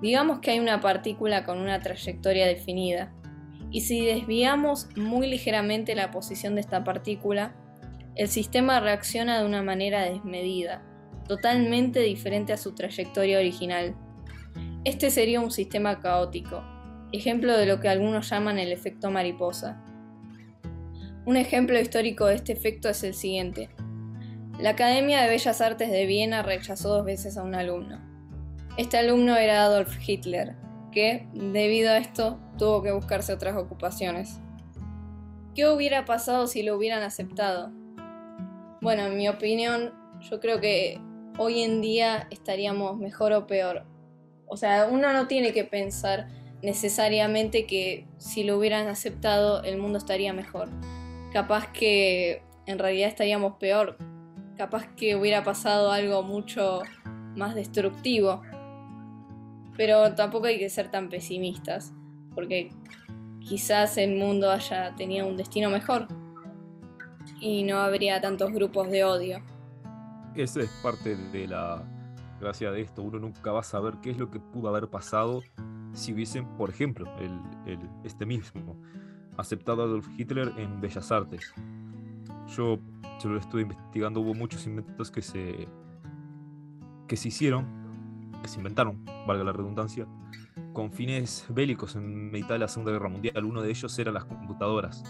Digamos 0.00 0.38
que 0.40 0.52
hay 0.52 0.60
una 0.60 0.80
partícula 0.80 1.44
con 1.44 1.58
una 1.58 1.80
trayectoria 1.80 2.46
definida, 2.46 3.12
y 3.70 3.82
si 3.82 4.04
desviamos 4.04 4.88
muy 4.96 5.26
ligeramente 5.26 5.94
la 5.94 6.10
posición 6.10 6.54
de 6.54 6.62
esta 6.62 6.84
partícula, 6.84 7.54
el 8.14 8.28
sistema 8.28 8.80
reacciona 8.80 9.38
de 9.38 9.46
una 9.46 9.62
manera 9.62 10.02
desmedida, 10.02 10.82
totalmente 11.26 12.00
diferente 12.00 12.52
a 12.52 12.56
su 12.56 12.74
trayectoria 12.74 13.38
original. 13.38 13.94
Este 14.84 15.10
sería 15.10 15.40
un 15.40 15.50
sistema 15.50 16.00
caótico, 16.00 16.62
ejemplo 17.12 17.56
de 17.56 17.66
lo 17.66 17.80
que 17.80 17.88
algunos 17.88 18.30
llaman 18.30 18.58
el 18.58 18.72
efecto 18.72 19.10
mariposa. 19.10 19.84
Un 21.26 21.36
ejemplo 21.36 21.78
histórico 21.78 22.26
de 22.26 22.36
este 22.36 22.54
efecto 22.54 22.88
es 22.88 23.04
el 23.04 23.14
siguiente. 23.14 23.68
La 24.58 24.70
Academia 24.70 25.20
de 25.22 25.28
Bellas 25.28 25.60
Artes 25.60 25.90
de 25.90 26.06
Viena 26.06 26.42
rechazó 26.42 26.88
dos 26.88 27.04
veces 27.04 27.36
a 27.36 27.42
un 27.42 27.54
alumno. 27.54 28.00
Este 28.78 28.96
alumno 28.96 29.36
era 29.36 29.64
Adolf 29.64 29.96
Hitler, 30.04 30.56
debido 31.32 31.90
a 31.90 31.98
esto, 31.98 32.38
tuvo 32.58 32.82
que 32.82 32.92
buscarse 32.92 33.32
otras 33.32 33.56
ocupaciones. 33.56 34.40
¿Qué 35.54 35.68
hubiera 35.68 36.04
pasado 36.04 36.46
si 36.46 36.62
lo 36.62 36.76
hubieran 36.76 37.02
aceptado? 37.02 37.72
Bueno, 38.80 39.06
en 39.06 39.16
mi 39.16 39.28
opinión, 39.28 39.92
yo 40.20 40.40
creo 40.40 40.60
que 40.60 41.00
hoy 41.36 41.62
en 41.62 41.80
día 41.80 42.28
estaríamos 42.30 42.96
mejor 42.96 43.32
o 43.32 43.46
peor. 43.46 43.84
O 44.46 44.56
sea, 44.56 44.88
uno 44.90 45.12
no 45.12 45.26
tiene 45.26 45.52
que 45.52 45.64
pensar 45.64 46.28
necesariamente 46.62 47.66
que 47.66 48.06
si 48.18 48.44
lo 48.44 48.56
hubieran 48.56 48.88
aceptado 48.88 49.62
el 49.62 49.78
mundo 49.78 49.98
estaría 49.98 50.32
mejor. 50.32 50.68
Capaz 51.32 51.72
que 51.72 52.42
en 52.66 52.78
realidad 52.78 53.08
estaríamos 53.08 53.54
peor. 53.58 53.96
Capaz 54.56 54.88
que 54.96 55.16
hubiera 55.16 55.44
pasado 55.44 55.92
algo 55.92 56.22
mucho 56.22 56.82
más 57.36 57.54
destructivo. 57.54 58.42
Pero 59.78 60.14
tampoco 60.14 60.46
hay 60.46 60.58
que 60.58 60.68
ser 60.68 60.90
tan 60.90 61.08
pesimistas, 61.08 61.94
porque 62.34 62.70
quizás 63.38 63.96
el 63.96 64.16
mundo 64.16 64.50
haya 64.50 64.94
tenido 64.96 65.26
un 65.26 65.36
destino 65.36 65.70
mejor 65.70 66.08
y 67.40 67.62
no 67.62 67.78
habría 67.78 68.20
tantos 68.20 68.52
grupos 68.52 68.90
de 68.90 69.04
odio. 69.04 69.38
Esa 70.34 70.60
es 70.60 70.70
parte 70.82 71.16
de 71.16 71.46
la 71.46 71.82
gracia 72.40 72.72
de 72.72 72.80
esto. 72.80 73.02
Uno 73.02 73.20
nunca 73.20 73.52
va 73.52 73.60
a 73.60 73.64
saber 73.64 73.94
qué 74.02 74.10
es 74.10 74.18
lo 74.18 74.30
que 74.30 74.40
pudo 74.40 74.68
haber 74.68 74.88
pasado 74.88 75.42
si 75.92 76.12
hubiesen, 76.12 76.46
por 76.56 76.70
ejemplo, 76.70 77.08
el, 77.20 77.78
este 78.04 78.26
mismo, 78.26 78.76
aceptado 79.36 79.82
a 79.82 79.84
Adolf 79.84 80.08
Hitler 80.18 80.52
en 80.58 80.80
Bellas 80.80 81.10
Artes. 81.12 81.54
Yo, 82.48 82.78
yo 83.22 83.30
lo 83.30 83.38
estuve 83.38 83.62
investigando, 83.62 84.20
hubo 84.20 84.34
muchos 84.34 84.66
inventos 84.66 85.10
que 85.10 85.22
se, 85.22 85.68
que 87.06 87.16
se 87.16 87.28
hicieron, 87.28 87.77
que 88.42 88.48
se 88.48 88.58
inventaron, 88.58 89.04
valga 89.26 89.44
la 89.44 89.52
redundancia, 89.52 90.06
con 90.72 90.92
fines 90.92 91.46
bélicos 91.48 91.96
en 91.96 92.30
mitad 92.30 92.50
de 92.50 92.60
la 92.60 92.68
Segunda 92.68 92.92
Guerra 92.92 93.08
Mundial. 93.08 93.44
Uno 93.44 93.62
de 93.62 93.70
ellos 93.70 93.98
era 93.98 94.12
las 94.12 94.24
computadoras. 94.24 95.02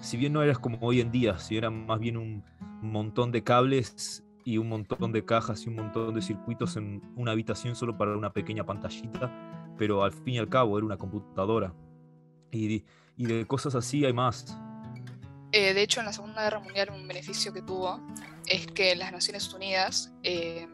Si 0.00 0.16
bien 0.16 0.32
no 0.32 0.42
eras 0.42 0.58
como 0.58 0.78
hoy 0.80 1.00
en 1.00 1.10
día, 1.10 1.38
si 1.38 1.56
era 1.56 1.70
más 1.70 1.98
bien 1.98 2.16
un 2.16 2.44
montón 2.80 3.32
de 3.32 3.42
cables 3.42 4.24
y 4.44 4.58
un 4.58 4.68
montón 4.68 5.12
de 5.12 5.24
cajas 5.24 5.66
y 5.66 5.68
un 5.68 5.76
montón 5.76 6.14
de 6.14 6.22
circuitos 6.22 6.76
en 6.76 7.02
una 7.16 7.32
habitación 7.32 7.76
solo 7.76 7.96
para 7.96 8.16
una 8.16 8.32
pequeña 8.32 8.64
pantallita, 8.64 9.30
pero 9.76 10.02
al 10.02 10.12
fin 10.12 10.34
y 10.34 10.38
al 10.38 10.48
cabo 10.48 10.78
era 10.78 10.86
una 10.86 10.96
computadora. 10.96 11.74
Y, 12.50 12.84
y 13.16 13.26
de 13.26 13.46
cosas 13.46 13.74
así 13.74 14.04
hay 14.04 14.12
más. 14.12 14.56
Eh, 15.52 15.74
de 15.74 15.82
hecho, 15.82 16.00
en 16.00 16.06
la 16.06 16.12
Segunda 16.12 16.44
Guerra 16.44 16.60
Mundial 16.60 16.90
un 16.90 17.08
beneficio 17.08 17.52
que 17.52 17.62
tuvo 17.62 18.00
es 18.46 18.66
que 18.68 18.94
las 18.94 19.12
Naciones 19.12 19.52
Unidas 19.52 20.12
eh, 20.22 20.68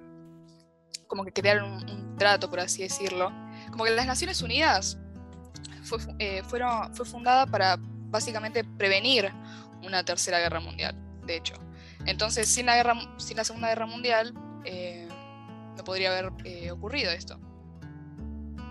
como 1.06 1.24
que 1.24 1.32
crearon 1.32 1.72
un, 1.72 2.16
trato, 2.16 2.48
por 2.48 2.60
así 2.60 2.82
decirlo. 2.82 3.30
Como 3.70 3.84
que 3.84 3.90
las 3.90 4.06
Naciones 4.06 4.40
Unidas 4.40 4.98
fue, 5.82 5.98
eh, 6.18 6.42
fueron, 6.44 6.94
fue 6.94 7.04
fundada 7.04 7.46
para 7.46 7.76
básicamente 7.78 8.64
prevenir 8.64 9.30
una 9.82 10.02
tercera 10.04 10.38
guerra 10.38 10.60
mundial, 10.60 10.96
de 11.26 11.36
hecho. 11.36 11.54
Entonces, 12.06 12.48
sin 12.48 12.66
la, 12.66 12.76
guerra, 12.76 12.94
sin 13.18 13.36
la 13.36 13.44
Segunda 13.44 13.68
Guerra 13.68 13.86
Mundial, 13.86 14.32
no 15.76 15.84
podría 15.84 16.10
haber 16.10 16.32
ocurrido 16.72 17.10
esto. 17.12 17.38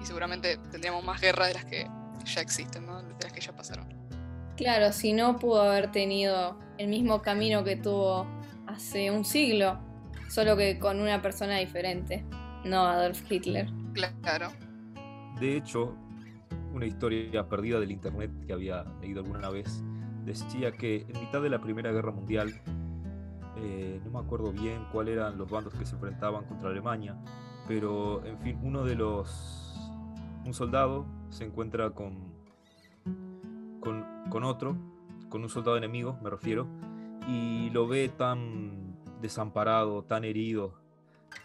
Y 0.01 0.05
seguramente 0.05 0.57
tendríamos 0.71 1.03
más 1.03 1.21
guerras 1.21 1.49
de 1.49 1.53
las 1.53 1.65
que 1.65 1.87
ya 2.25 2.41
existen, 2.41 2.85
¿no? 2.85 3.01
de 3.01 3.13
las 3.21 3.31
que 3.31 3.41
ya 3.41 3.55
pasaron. 3.55 3.93
Claro, 4.57 4.91
si 4.93 5.13
no 5.13 5.37
pudo 5.37 5.61
haber 5.61 5.91
tenido 5.91 6.57
el 6.77 6.87
mismo 6.87 7.21
camino 7.21 7.63
que 7.63 7.75
tuvo 7.75 8.25
hace 8.67 9.11
un 9.11 9.25
siglo, 9.25 9.79
solo 10.35 10.57
que 10.57 10.77
con 10.77 10.99
una 10.99 11.21
persona 11.21 11.59
diferente, 11.59 12.25
no 12.65 12.81
Adolf 12.81 13.31
Hitler. 13.31 13.69
Claro. 13.93 14.49
De 15.39 15.55
hecho, 15.55 15.95
una 16.73 16.85
historia 16.85 17.47
perdida 17.47 17.79
del 17.79 17.91
internet 17.91 18.29
que 18.45 18.51
había 18.51 18.83
leído 18.99 19.21
alguna 19.21 19.49
vez 19.49 19.81
decía 20.25 20.73
que 20.73 21.05
en 21.07 21.21
mitad 21.21 21.41
de 21.41 21.49
la 21.49 21.61
Primera 21.61 21.93
Guerra 21.93 22.11
Mundial, 22.11 22.53
eh, 23.55 24.01
no 24.03 24.11
me 24.11 24.19
acuerdo 24.19 24.51
bien 24.51 24.85
cuáles 24.91 25.15
eran 25.15 25.37
los 25.37 25.49
bandos 25.49 25.73
que 25.73 25.85
se 25.85 25.95
enfrentaban 25.95 26.43
contra 26.43 26.69
Alemania, 26.69 27.15
pero 27.65 28.25
en 28.25 28.37
fin, 28.39 28.59
uno 28.61 28.83
de 28.83 28.95
los, 28.95 29.89
un 30.45 30.53
soldado 30.53 31.05
se 31.29 31.45
encuentra 31.45 31.91
con 31.91 32.35
con, 34.29 34.43
otro, 34.43 34.75
con 35.29 35.43
un 35.43 35.49
soldado 35.49 35.77
enemigo, 35.77 36.17
me 36.23 36.29
refiero, 36.29 36.67
y 37.27 37.69
lo 37.69 37.87
ve 37.87 38.09
tan 38.09 38.84
desamparado, 39.21 40.03
tan 40.03 40.23
herido, 40.23 40.73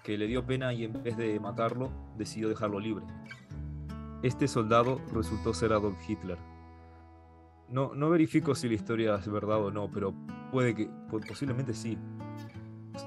que 0.03 0.17
le 0.19 0.27
dio 0.27 0.47
pena 0.47 0.73
y 0.73 0.85
en 0.85 1.03
vez 1.03 1.17
de 1.17 1.39
matarlo, 1.41 1.91
decidió 2.17 2.49
dejarlo 2.49 2.81
libre. 2.81 3.05
Este 4.23 4.49
soldado 4.49 5.01
resultó 5.13 5.55
ser 5.55 5.73
Adolf 5.73 5.99
Hitler. 6.09 6.39
No, 7.69 7.95
no 7.95 8.11
verifico 8.11 8.55
si 8.55 8.69
la 8.69 8.75
historia 8.75 9.15
es 9.17 9.29
verdad 9.29 9.65
o 9.65 9.71
no, 9.71 9.91
pero 9.91 10.15
puede 10.51 10.75
que, 10.75 10.91
posiblemente 11.09 11.73
sí. 11.73 11.97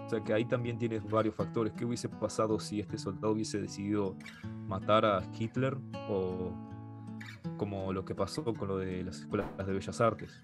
O 0.06 0.10
sea 0.10 0.24
que 0.24 0.34
ahí 0.34 0.46
también 0.46 0.78
tienes 0.78 1.08
varios 1.10 1.36
factores. 1.36 1.74
¿Qué 1.74 1.86
hubiese 1.86 2.10
pasado 2.10 2.60
si 2.60 2.80
este 2.80 2.98
soldado 2.98 3.34
hubiese 3.34 3.62
decidido 3.62 4.16
matar 4.68 5.06
a 5.06 5.22
Hitler 5.38 5.78
o 6.10 6.52
como 7.58 7.94
lo 7.94 8.06
que 8.06 8.16
pasó 8.16 8.44
con 8.44 8.68
lo 8.68 8.78
de 8.78 9.04
las 9.04 9.20
escuelas 9.20 9.48
de 9.58 9.74
bellas 9.74 10.02
artes. 10.02 10.42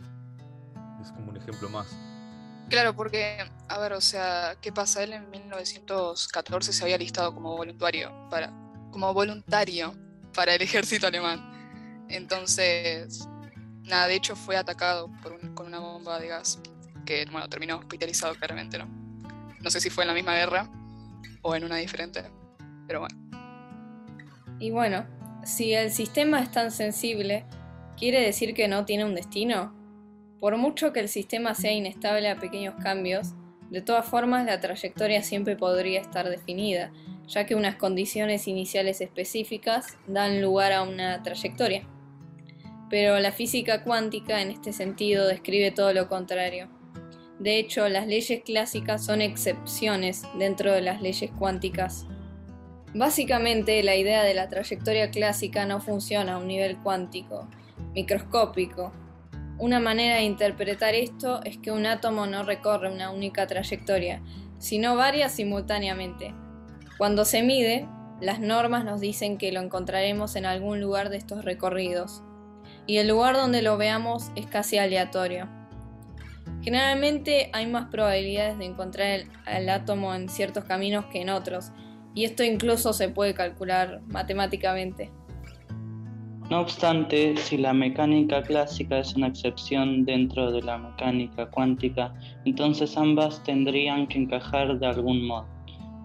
Es 1.02 1.12
como 1.12 1.30
un 1.30 1.38
ejemplo 1.38 1.70
más. 1.70 1.98
Claro, 2.70 2.96
porque, 2.96 3.38
a 3.68 3.80
ver, 3.80 3.94
o 3.94 4.02
sea, 4.02 4.56
¿qué 4.62 4.72
pasa? 4.72 5.02
Él 5.04 5.14
en 5.14 5.30
1914 5.32 6.72
se 6.72 6.84
había 6.84 7.00
listado 7.00 7.34
como 7.34 7.58
voluntario 7.58 8.30
para, 8.30 8.54
como 8.92 9.12
voluntario 9.12 9.96
para 10.36 10.54
el 10.54 10.62
ejército 10.62 11.08
alemán. 11.08 12.06
Entonces, 12.10 13.28
nada, 13.84 14.08
de 14.08 14.16
hecho 14.16 14.36
fue 14.36 14.56
atacado 14.56 15.10
con 15.56 15.68
una 15.68 15.80
bomba 15.80 16.20
de 16.20 16.28
gas, 16.28 16.60
que, 17.06 17.26
bueno, 17.32 17.50
terminó 17.50 17.78
hospitalizado 17.78 18.36
claramente, 18.36 18.78
¿no? 18.78 18.88
No 19.60 19.70
sé 19.72 19.82
si 19.82 19.90
fue 19.90 20.04
en 20.04 20.10
la 20.10 20.14
misma 20.14 20.36
guerra 20.36 20.70
o 21.42 21.56
en 21.56 21.64
una 21.64 21.78
diferente, 21.78 22.24
pero 22.88 23.00
bueno. 23.02 23.18
Y 24.60 24.70
bueno, 24.70 25.08
si 25.44 25.74
el 25.74 25.92
sistema 25.92 26.42
es 26.42 26.52
tan 26.52 26.70
sensible, 26.72 27.46
¿quiere 27.98 28.22
decir 28.22 28.54
que 28.54 28.68
no 28.68 28.86
tiene 28.86 29.06
un 29.06 29.16
destino? 29.16 29.79
Por 30.40 30.56
mucho 30.58 30.94
que 30.94 31.02
el 31.02 31.10
sistema 31.10 31.54
sea 31.54 31.74
inestable 31.74 32.30
a 32.30 32.38
pequeños 32.38 32.76
cambios, 32.82 33.34
de 33.70 33.82
todas 33.82 34.06
formas 34.06 34.46
la 34.46 34.60
trayectoria 34.60 35.22
siempre 35.22 35.56
podría 35.56 36.00
estar 36.00 36.30
definida, 36.30 36.92
ya 37.28 37.46
que 37.46 37.56
unas 37.56 37.76
condiciones 37.76 38.48
iniciales 38.48 39.02
específicas 39.02 39.98
dan 40.08 40.42
lugar 40.42 40.72
a 40.72 40.82
una 40.84 41.22
trayectoria. 41.22 41.84
Pero 42.90 43.20
la 43.20 43.32
física 43.32 43.84
cuántica 43.84 44.42
en 44.42 44.50
este 44.50 44.74
sentido 44.74 45.28
describe 45.28 45.72
todo 45.72 45.94
lo 45.94 46.08
contrario. 46.08 46.70
De 47.38 47.58
hecho, 47.60 47.88
las 47.88 48.08
leyes 48.08 48.42
clásicas 48.44 49.06
son 49.06 49.22
excepciones 49.22 50.24
dentro 50.38 50.74
de 50.74 50.82
las 50.82 51.02
leyes 51.02 51.32
cuánticas. 51.38 52.06
Básicamente 52.96 53.84
la 53.84 53.96
idea 53.96 54.24
de 54.24 54.34
la 54.34 54.50
trayectoria 54.50 55.12
clásica 55.12 55.66
no 55.66 55.80
funciona 55.80 56.34
a 56.34 56.38
un 56.40 56.48
nivel 56.48 56.78
cuántico, 56.80 57.48
microscópico. 57.94 58.92
Una 59.60 59.82
manera 59.82 60.16
de 60.16 60.22
interpretar 60.22 60.96
esto 60.96 61.42
es 61.44 61.58
que 61.58 61.72
un 61.72 61.86
átomo 61.86 62.26
no 62.26 62.44
recorre 62.44 62.90
una 62.90 63.12
única 63.12 63.46
trayectoria, 63.46 64.22
sino 64.58 64.96
varias 64.96 65.34
simultáneamente. 65.34 66.34
Cuando 66.98 67.26
se 67.26 67.44
mide, 67.44 67.86
las 68.22 68.40
normas 68.40 68.86
nos 68.86 69.02
dicen 69.02 69.38
que 69.38 69.52
lo 69.52 69.60
encontraremos 69.60 70.38
en 70.38 70.46
algún 70.46 70.80
lugar 70.80 71.10
de 71.10 71.18
estos 71.18 71.44
recorridos, 71.44 72.24
y 72.88 73.00
el 73.00 73.10
lugar 73.10 73.36
donde 73.36 73.62
lo 73.62 73.76
veamos 73.76 74.32
es 74.38 74.46
casi 74.46 74.78
aleatorio. 74.78 75.50
Generalmente 76.62 77.50
hay 77.52 77.68
más 77.68 77.90
probabilidades 77.90 78.58
de 78.58 78.66
encontrar 78.66 79.22
el, 79.46 79.70
átomo 79.70 80.16
en 80.16 80.30
ciertos 80.30 80.64
caminos 80.64 81.06
que 81.08 81.22
en 81.22 81.30
otros, 81.30 81.74
y 82.16 82.24
esto 82.24 82.44
incluso 82.44 82.94
se 82.94 83.10
puede 83.10 83.34
calcular 83.34 84.02
matemáticamente. 84.08 85.12
No 86.50 86.62
obstante, 86.62 87.38
si 87.38 87.58
la 87.58 87.74
mecánica 87.74 88.42
clásica 88.42 88.98
es 88.98 89.14
una 89.16 89.28
excepción 89.28 90.04
dentro 90.04 90.52
de 90.52 90.64
la 90.64 90.80
mecánica 90.80 91.48
cuántica, 91.52 92.12
entonces 92.44 92.98
ambas 92.98 93.44
tendrían 93.44 94.08
que 94.08 94.18
encajar 94.18 94.80
de 94.80 94.88
algún 94.88 95.28
modo. 95.28 95.48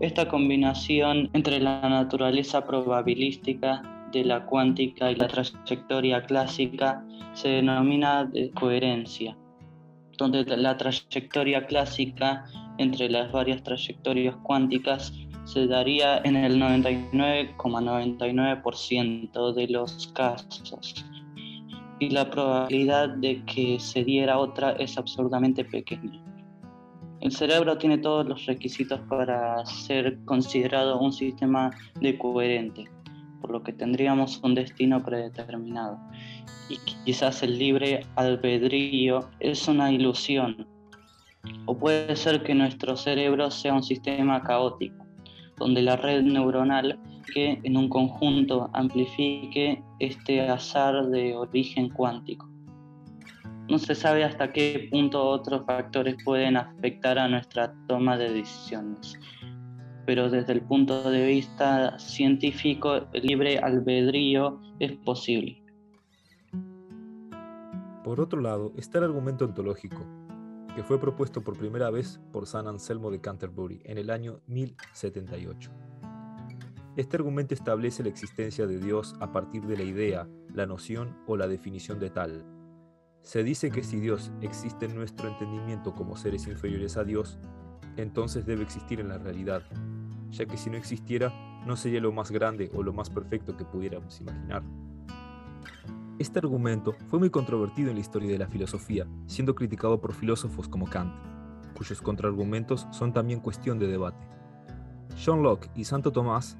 Esta 0.00 0.28
combinación 0.28 1.30
entre 1.32 1.60
la 1.60 1.80
naturaleza 1.88 2.66
probabilística 2.66 3.80
de 4.12 4.24
la 4.24 4.44
cuántica 4.44 5.10
y 5.10 5.14
la 5.14 5.28
trayectoria 5.28 6.22
clásica 6.22 7.02
se 7.32 7.48
denomina 7.48 8.26
de 8.26 8.50
coherencia, 8.50 9.38
donde 10.18 10.44
la 10.44 10.76
trayectoria 10.76 11.64
clásica 11.64 12.44
entre 12.76 13.08
las 13.08 13.32
varias 13.32 13.62
trayectorias 13.62 14.36
cuánticas 14.42 15.10
se 15.44 15.66
daría 15.66 16.18
en 16.24 16.36
el 16.36 16.60
99,99% 16.60 19.52
de 19.52 19.68
los 19.68 20.08
casos 20.08 21.04
y 21.98 22.10
la 22.10 22.30
probabilidad 22.30 23.08
de 23.10 23.42
que 23.44 23.78
se 23.78 24.04
diera 24.04 24.38
otra 24.38 24.72
es 24.72 24.98
absurdamente 24.98 25.64
pequeña. 25.64 26.20
El 27.20 27.32
cerebro 27.32 27.78
tiene 27.78 27.98
todos 27.98 28.26
los 28.26 28.44
requisitos 28.46 29.00
para 29.08 29.64
ser 29.64 30.18
considerado 30.24 30.98
un 30.98 31.12
sistema 31.12 31.70
de 32.00 32.18
coherente. 32.18 32.84
por 33.40 33.50
lo 33.50 33.62
que 33.62 33.74
tendríamos 33.74 34.40
un 34.42 34.54
destino 34.54 35.04
predeterminado. 35.04 35.98
Y 36.70 36.78
quizás 37.04 37.42
el 37.42 37.58
libre 37.58 38.06
albedrío 38.16 39.28
es 39.38 39.68
una 39.68 39.92
ilusión, 39.92 40.66
o 41.66 41.76
puede 41.76 42.16
ser 42.16 42.42
que 42.42 42.54
nuestro 42.54 42.96
cerebro 42.96 43.50
sea 43.50 43.74
un 43.74 43.82
sistema 43.82 44.42
caótico, 44.42 45.03
donde 45.56 45.82
la 45.82 45.96
red 45.96 46.22
neuronal 46.22 46.98
que 47.32 47.60
en 47.62 47.76
un 47.76 47.88
conjunto 47.88 48.70
amplifique 48.72 49.82
este 49.98 50.40
azar 50.40 51.06
de 51.06 51.34
origen 51.34 51.88
cuántico. 51.90 52.48
No 53.68 53.78
se 53.78 53.94
sabe 53.94 54.24
hasta 54.24 54.52
qué 54.52 54.88
punto 54.90 55.22
otros 55.22 55.64
factores 55.64 56.16
pueden 56.22 56.56
afectar 56.56 57.18
a 57.18 57.28
nuestra 57.28 57.74
toma 57.88 58.18
de 58.18 58.30
decisiones, 58.30 59.18
pero 60.04 60.28
desde 60.28 60.52
el 60.52 60.62
punto 60.62 61.10
de 61.10 61.26
vista 61.26 61.98
científico, 61.98 63.06
el 63.12 63.22
libre 63.22 63.58
albedrío 63.58 64.60
es 64.80 64.92
posible. 64.98 65.62
Por 68.04 68.20
otro 68.20 68.42
lado, 68.42 68.72
está 68.76 68.98
el 68.98 69.04
argumento 69.04 69.46
ontológico, 69.46 70.04
que 70.74 70.82
fue 70.82 71.00
propuesto 71.00 71.42
por 71.42 71.56
primera 71.56 71.90
vez 71.90 72.20
por 72.32 72.46
San 72.46 72.66
Anselmo 72.66 73.10
de 73.10 73.20
Canterbury 73.20 73.80
en 73.84 73.98
el 73.98 74.10
año 74.10 74.40
1078. 74.46 75.70
Este 76.96 77.16
argumento 77.16 77.54
establece 77.54 78.02
la 78.02 78.08
existencia 78.08 78.66
de 78.66 78.78
Dios 78.78 79.14
a 79.20 79.32
partir 79.32 79.66
de 79.66 79.76
la 79.76 79.84
idea, 79.84 80.28
la 80.52 80.66
noción 80.66 81.16
o 81.26 81.36
la 81.36 81.48
definición 81.48 81.98
de 81.98 82.10
tal. 82.10 82.44
Se 83.22 83.42
dice 83.42 83.70
que 83.70 83.82
si 83.82 84.00
Dios 84.00 84.32
existe 84.42 84.86
en 84.86 84.94
nuestro 84.94 85.28
entendimiento 85.28 85.94
como 85.94 86.16
seres 86.16 86.46
inferiores 86.46 86.96
a 86.96 87.04
Dios, 87.04 87.38
entonces 87.96 88.44
debe 88.44 88.62
existir 88.62 89.00
en 89.00 89.08
la 89.08 89.18
realidad, 89.18 89.62
ya 90.30 90.46
que 90.46 90.56
si 90.56 90.70
no 90.70 90.76
existiera, 90.76 91.32
no 91.66 91.76
sería 91.76 92.00
lo 92.00 92.12
más 92.12 92.30
grande 92.30 92.70
o 92.74 92.82
lo 92.82 92.92
más 92.92 93.10
perfecto 93.10 93.56
que 93.56 93.64
pudiéramos 93.64 94.20
imaginar. 94.20 94.62
Este 96.16 96.38
argumento 96.38 96.94
fue 97.08 97.18
muy 97.18 97.28
controvertido 97.28 97.90
en 97.90 97.96
la 97.96 98.00
historia 98.00 98.30
de 98.30 98.38
la 98.38 98.46
filosofía, 98.46 99.04
siendo 99.26 99.56
criticado 99.56 100.00
por 100.00 100.14
filósofos 100.14 100.68
como 100.68 100.86
Kant, 100.86 101.12
cuyos 101.76 102.00
contraargumentos 102.00 102.86
son 102.92 103.12
también 103.12 103.40
cuestión 103.40 103.80
de 103.80 103.88
debate. 103.88 104.24
John 105.24 105.42
Locke 105.42 105.68
y 105.74 105.82
Santo 105.82 106.12
Tomás, 106.12 106.56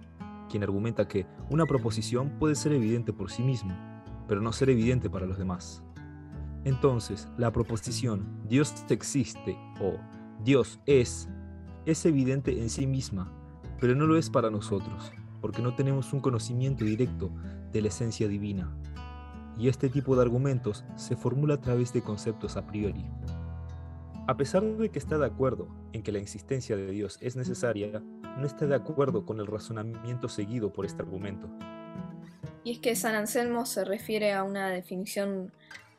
quien 0.50 0.64
argumenta 0.64 1.06
que 1.06 1.28
una 1.50 1.66
proposición 1.66 2.30
puede 2.40 2.56
ser 2.56 2.72
evidente 2.72 3.12
por 3.12 3.30
sí 3.30 3.44
mismo, 3.44 3.76
pero 4.26 4.40
no 4.40 4.52
ser 4.52 4.70
evidente 4.70 5.08
para 5.08 5.26
los 5.26 5.38
demás. 5.38 5.84
Entonces, 6.64 7.28
la 7.38 7.52
proposición 7.52 8.26
Dios 8.48 8.74
existe 8.88 9.56
o 9.80 9.98
Dios 10.42 10.80
es 10.84 11.28
es 11.86 12.04
evidente 12.06 12.60
en 12.60 12.70
sí 12.70 12.88
misma, 12.88 13.30
pero 13.78 13.94
no 13.94 14.06
lo 14.06 14.16
es 14.16 14.30
para 14.30 14.50
nosotros, 14.50 15.12
porque 15.40 15.62
no 15.62 15.76
tenemos 15.76 16.12
un 16.12 16.20
conocimiento 16.20 16.84
directo 16.84 17.30
de 17.70 17.82
la 17.82 17.88
esencia 17.88 18.26
divina 18.26 18.74
y 19.58 19.68
este 19.68 19.88
tipo 19.88 20.16
de 20.16 20.22
argumentos 20.22 20.84
se 20.96 21.16
formula 21.16 21.54
a 21.54 21.60
través 21.60 21.92
de 21.92 22.02
conceptos 22.02 22.56
a 22.56 22.66
priori. 22.66 23.04
A 24.26 24.36
pesar 24.36 24.62
de 24.62 24.88
que 24.88 24.98
está 24.98 25.18
de 25.18 25.26
acuerdo 25.26 25.68
en 25.92 26.02
que 26.02 26.12
la 26.12 26.18
existencia 26.18 26.76
de 26.76 26.90
Dios 26.90 27.18
es 27.20 27.36
necesaria, 27.36 28.02
no 28.38 28.46
está 28.46 28.66
de 28.66 28.74
acuerdo 28.74 29.26
con 29.26 29.38
el 29.38 29.46
razonamiento 29.46 30.28
seguido 30.28 30.72
por 30.72 30.86
este 30.86 31.02
argumento. 31.02 31.48
Y 32.64 32.72
es 32.72 32.78
que 32.78 32.96
San 32.96 33.14
Anselmo 33.14 33.66
se 33.66 33.84
refiere 33.84 34.32
a 34.32 34.42
una 34.42 34.70
definición 34.70 35.52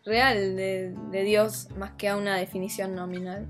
real 0.03 0.55
de, 0.55 1.24
Dios 1.24 1.69
más 1.77 1.91
que 1.91 2.09
a 2.09 2.17
una 2.17 2.35
definición 2.35 2.95
nominal. 2.95 3.47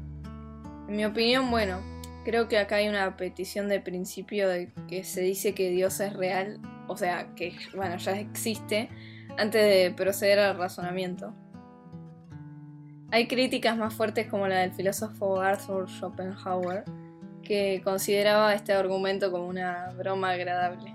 En 0.89 0.95
mi 0.95 1.05
opinión, 1.05 1.49
bueno, 1.49 1.79
creo 2.25 2.47
que 2.47 2.57
acá 2.57 2.77
hay 2.77 2.89
una 2.89 3.15
petición 3.15 3.69
de 3.69 3.79
principio 3.79 4.49
de 4.49 4.71
que 4.87 5.03
se 5.03 5.21
dice 5.21 5.53
que 5.53 5.69
Dios 5.69 5.99
es 6.01 6.13
real, 6.13 6.59
o 6.87 6.97
sea, 6.97 7.33
que 7.35 7.55
bueno, 7.75 7.97
ya 7.97 8.19
existe, 8.19 8.89
antes 9.37 9.61
de 9.61 9.93
proceder 9.95 10.39
al 10.39 10.57
razonamiento. 10.57 11.33
Hay 13.11 13.27
críticas 13.27 13.77
más 13.77 13.93
fuertes 13.93 14.27
como 14.27 14.47
la 14.47 14.59
del 14.59 14.73
filósofo 14.73 15.39
Arthur 15.39 15.89
Schopenhauer, 15.89 16.83
que 17.43 17.81
consideraba 17.83 18.53
este 18.53 18.73
argumento 18.73 19.31
como 19.31 19.47
una 19.47 19.93
broma 19.97 20.31
agradable. 20.31 20.93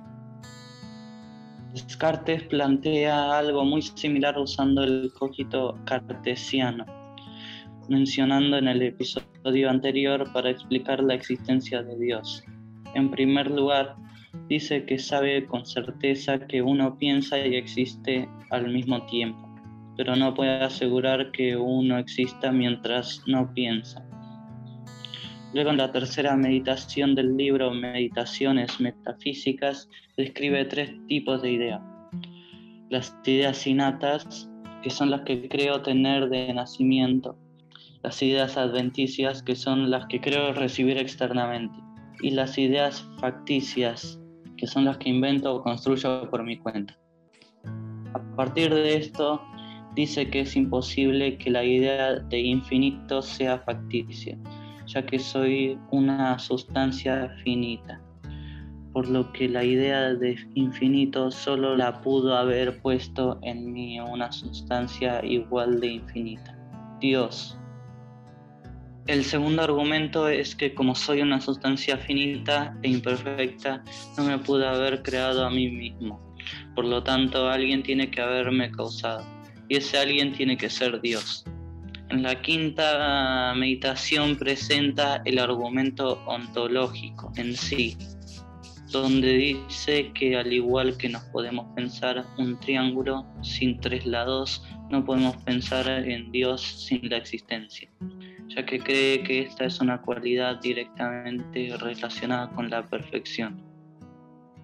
Descartes 1.72 2.42
plantea 2.44 3.38
algo 3.38 3.64
muy 3.64 3.80
similar 3.80 4.36
usando 4.36 4.82
el 4.82 5.12
cogito 5.16 5.78
cartesiano, 5.84 6.84
mencionando 7.88 8.58
en 8.58 8.66
el 8.66 8.82
episodio 8.82 9.70
anterior 9.70 10.30
para 10.32 10.50
explicar 10.50 11.00
la 11.02 11.14
existencia 11.14 11.82
de 11.82 11.96
Dios. 11.96 12.42
En 12.94 13.10
primer 13.10 13.50
lugar, 13.50 13.94
dice 14.48 14.84
que 14.84 14.98
sabe 14.98 15.46
con 15.46 15.66
certeza 15.66 16.46
que 16.46 16.62
uno 16.62 16.96
piensa 16.98 17.38
y 17.38 17.56
existe 17.56 18.28
al 18.50 18.72
mismo 18.72 19.04
tiempo, 19.06 19.48
pero 19.96 20.16
no 20.16 20.34
puede 20.34 20.62
asegurar 20.62 21.30
que 21.32 21.56
uno 21.56 21.98
exista 21.98 22.52
mientras 22.52 23.22
no 23.26 23.52
piensa. 23.52 24.04
Luego 25.52 25.70
en 25.70 25.78
la 25.78 25.90
tercera 25.90 26.36
meditación 26.36 27.16
del 27.16 27.36
libro 27.36 27.72
Meditaciones 27.72 28.78
Metafísicas 28.80 29.88
describe 30.16 30.64
tres 30.66 30.92
tipos 31.08 31.42
de 31.42 31.50
ideas. 31.50 31.80
Las 32.88 33.16
ideas 33.24 33.66
innatas, 33.66 34.48
que 34.82 34.90
son 34.90 35.10
las 35.10 35.22
que 35.22 35.48
creo 35.48 35.82
tener 35.82 36.28
de 36.28 36.54
nacimiento. 36.54 37.36
Las 38.02 38.22
ideas 38.22 38.56
adventicias, 38.56 39.42
que 39.42 39.56
son 39.56 39.90
las 39.90 40.06
que 40.06 40.20
creo 40.20 40.52
recibir 40.52 40.98
externamente. 40.98 41.74
Y 42.22 42.30
las 42.30 42.56
ideas 42.56 43.04
facticias, 43.18 44.19
que 44.60 44.66
son 44.66 44.84
las 44.84 44.98
que 44.98 45.08
invento 45.08 45.54
o 45.54 45.62
construyo 45.62 46.28
por 46.28 46.44
mi 46.44 46.58
cuenta. 46.58 46.94
A 48.12 48.36
partir 48.36 48.72
de 48.72 48.96
esto, 48.96 49.40
dice 49.94 50.28
que 50.28 50.40
es 50.40 50.54
imposible 50.54 51.38
que 51.38 51.50
la 51.50 51.64
idea 51.64 52.16
de 52.16 52.38
infinito 52.38 53.22
sea 53.22 53.58
facticia, 53.60 54.36
ya 54.86 55.04
que 55.06 55.18
soy 55.18 55.78
una 55.90 56.38
sustancia 56.38 57.30
finita, 57.42 58.02
por 58.92 59.08
lo 59.08 59.32
que 59.32 59.48
la 59.48 59.64
idea 59.64 60.12
de 60.12 60.36
infinito 60.54 61.30
solo 61.30 61.76
la 61.76 62.02
pudo 62.02 62.36
haber 62.36 62.82
puesto 62.82 63.38
en 63.42 63.72
mí 63.72 63.98
una 63.98 64.30
sustancia 64.30 65.24
igual 65.24 65.80
de 65.80 65.86
infinita, 65.86 66.54
Dios. 67.00 67.59
El 69.10 69.24
segundo 69.24 69.62
argumento 69.62 70.28
es 70.28 70.54
que 70.54 70.72
como 70.72 70.94
soy 70.94 71.20
una 71.20 71.40
sustancia 71.40 71.98
finita 71.98 72.78
e 72.84 72.90
imperfecta, 72.90 73.82
no 74.16 74.22
me 74.22 74.38
pude 74.38 74.64
haber 74.64 75.02
creado 75.02 75.44
a 75.44 75.50
mí 75.50 75.68
mismo. 75.68 76.20
Por 76.76 76.84
lo 76.84 77.02
tanto, 77.02 77.48
alguien 77.48 77.82
tiene 77.82 78.08
que 78.08 78.20
haberme 78.20 78.70
causado. 78.70 79.26
Y 79.68 79.78
ese 79.78 79.98
alguien 79.98 80.32
tiene 80.32 80.56
que 80.56 80.70
ser 80.70 81.00
Dios. 81.00 81.44
En 82.10 82.22
la 82.22 82.40
quinta 82.40 83.52
meditación 83.56 84.36
presenta 84.36 85.22
el 85.24 85.40
argumento 85.40 86.22
ontológico 86.26 87.32
en 87.34 87.56
sí, 87.56 87.96
donde 88.92 89.32
dice 89.32 90.12
que 90.12 90.36
al 90.36 90.52
igual 90.52 90.96
que 90.96 91.08
nos 91.08 91.24
podemos 91.32 91.66
pensar 91.74 92.24
un 92.38 92.60
triángulo 92.60 93.26
sin 93.42 93.80
tres 93.80 94.06
lados, 94.06 94.64
no 94.88 95.04
podemos 95.04 95.36
pensar 95.38 95.88
en 95.88 96.30
Dios 96.30 96.62
sin 96.62 97.08
la 97.08 97.16
existencia 97.16 97.90
ya 98.50 98.66
que 98.66 98.80
cree 98.80 99.22
que 99.22 99.40
esta 99.40 99.64
es 99.64 99.80
una 99.80 100.00
cualidad 100.02 100.60
directamente 100.60 101.76
relacionada 101.78 102.50
con 102.50 102.68
la 102.68 102.84
perfección. 102.84 103.62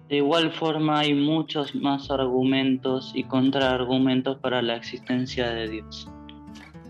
De 0.09 0.17
igual 0.17 0.51
forma 0.51 0.99
hay 0.99 1.13
muchos 1.13 1.73
más 1.75 2.09
argumentos 2.11 3.11
y 3.13 3.23
contraargumentos 3.23 4.37
para 4.39 4.61
la 4.61 4.75
existencia 4.75 5.49
de 5.49 5.69
Dios. 5.69 6.09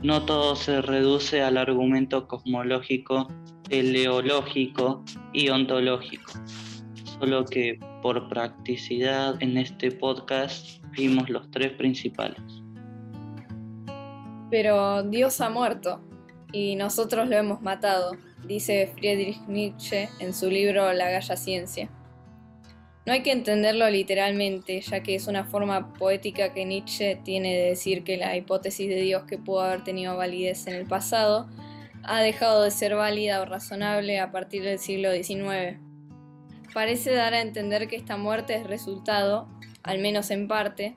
No 0.03 0.23
todo 0.25 0.55
se 0.55 0.81
reduce 0.81 1.41
al 1.41 1.57
argumento 1.57 2.27
cosmológico, 2.27 3.27
teleológico 3.67 5.03
y 5.33 5.49
ontológico, 5.49 6.31
solo 7.19 7.45
que 7.45 7.79
por 8.03 8.29
practicidad 8.29 9.41
en 9.41 9.57
este 9.57 9.91
podcast 9.91 10.83
vimos 10.91 11.29
los 11.29 11.49
tres 11.49 11.73
principales. 11.73 12.41
Pero 14.51 15.03
Dios 15.03 15.41
ha 15.41 15.49
muerto, 15.49 15.99
y 16.51 16.75
nosotros 16.75 17.27
lo 17.27 17.35
hemos 17.35 17.61
matado, 17.61 18.11
dice 18.45 18.91
Friedrich 18.95 19.39
Nietzsche 19.47 20.09
en 20.19 20.33
su 20.33 20.49
libro 20.49 20.91
La 20.93 21.09
Galla 21.09 21.35
Ciencia. 21.35 21.89
No 23.05 23.13
hay 23.13 23.23
que 23.23 23.31
entenderlo 23.31 23.89
literalmente, 23.89 24.81
ya 24.81 25.01
que 25.01 25.15
es 25.15 25.27
una 25.27 25.45
forma 25.45 25.93
poética 25.93 26.53
que 26.53 26.65
Nietzsche 26.65 27.15
tiene 27.23 27.55
de 27.55 27.69
decir 27.69 28.03
que 28.03 28.17
la 28.17 28.35
hipótesis 28.35 28.89
de 28.89 29.01
Dios 29.01 29.23
que 29.23 29.37
pudo 29.37 29.61
haber 29.61 29.83
tenido 29.83 30.17
validez 30.17 30.67
en 30.67 30.75
el 30.75 30.85
pasado 30.85 31.47
ha 32.03 32.21
dejado 32.21 32.63
de 32.63 32.71
ser 32.71 32.95
válida 32.95 33.41
o 33.41 33.45
razonable 33.45 34.19
a 34.19 34.31
partir 34.31 34.63
del 34.63 34.79
siglo 34.79 35.11
XIX. 35.11 35.79
Parece 36.73 37.13
dar 37.13 37.33
a 37.33 37.41
entender 37.41 37.87
que 37.87 37.95
esta 37.95 38.17
muerte 38.17 38.55
es 38.55 38.67
resultado, 38.67 39.47
al 39.83 39.99
menos 39.99 40.29
en 40.29 40.49
parte, 40.49 40.95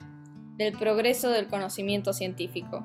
del 0.57 0.77
progreso 0.77 1.31
del 1.31 1.47
conocimiento 1.47 2.13
científico. 2.13 2.85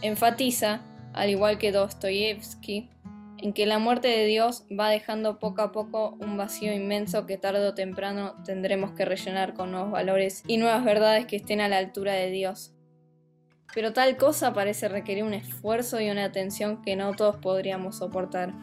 Enfatiza 0.00 0.82
al 1.14 1.30
igual 1.30 1.58
que 1.58 1.72
Dostoyevsky, 1.72 2.90
en 3.38 3.52
que 3.52 3.66
la 3.66 3.78
muerte 3.78 4.08
de 4.08 4.24
Dios 4.24 4.64
va 4.78 4.88
dejando 4.88 5.38
poco 5.38 5.62
a 5.62 5.72
poco 5.72 6.16
un 6.20 6.36
vacío 6.36 6.72
inmenso 6.72 7.26
que 7.26 7.36
tarde 7.36 7.66
o 7.66 7.74
temprano 7.74 8.36
tendremos 8.44 8.92
que 8.92 9.04
rellenar 9.04 9.54
con 9.54 9.70
nuevos 9.70 9.90
valores 9.90 10.42
y 10.46 10.56
nuevas 10.56 10.84
verdades 10.84 11.26
que 11.26 11.36
estén 11.36 11.60
a 11.60 11.68
la 11.68 11.78
altura 11.78 12.14
de 12.14 12.30
Dios. 12.30 12.72
Pero 13.74 13.92
tal 13.92 14.16
cosa 14.16 14.52
parece 14.52 14.88
requerir 14.88 15.24
un 15.24 15.34
esfuerzo 15.34 16.00
y 16.00 16.10
una 16.10 16.24
atención 16.24 16.80
que 16.80 16.96
no 16.96 17.14
todos 17.14 17.36
podríamos 17.36 17.98
soportar. 17.98 18.54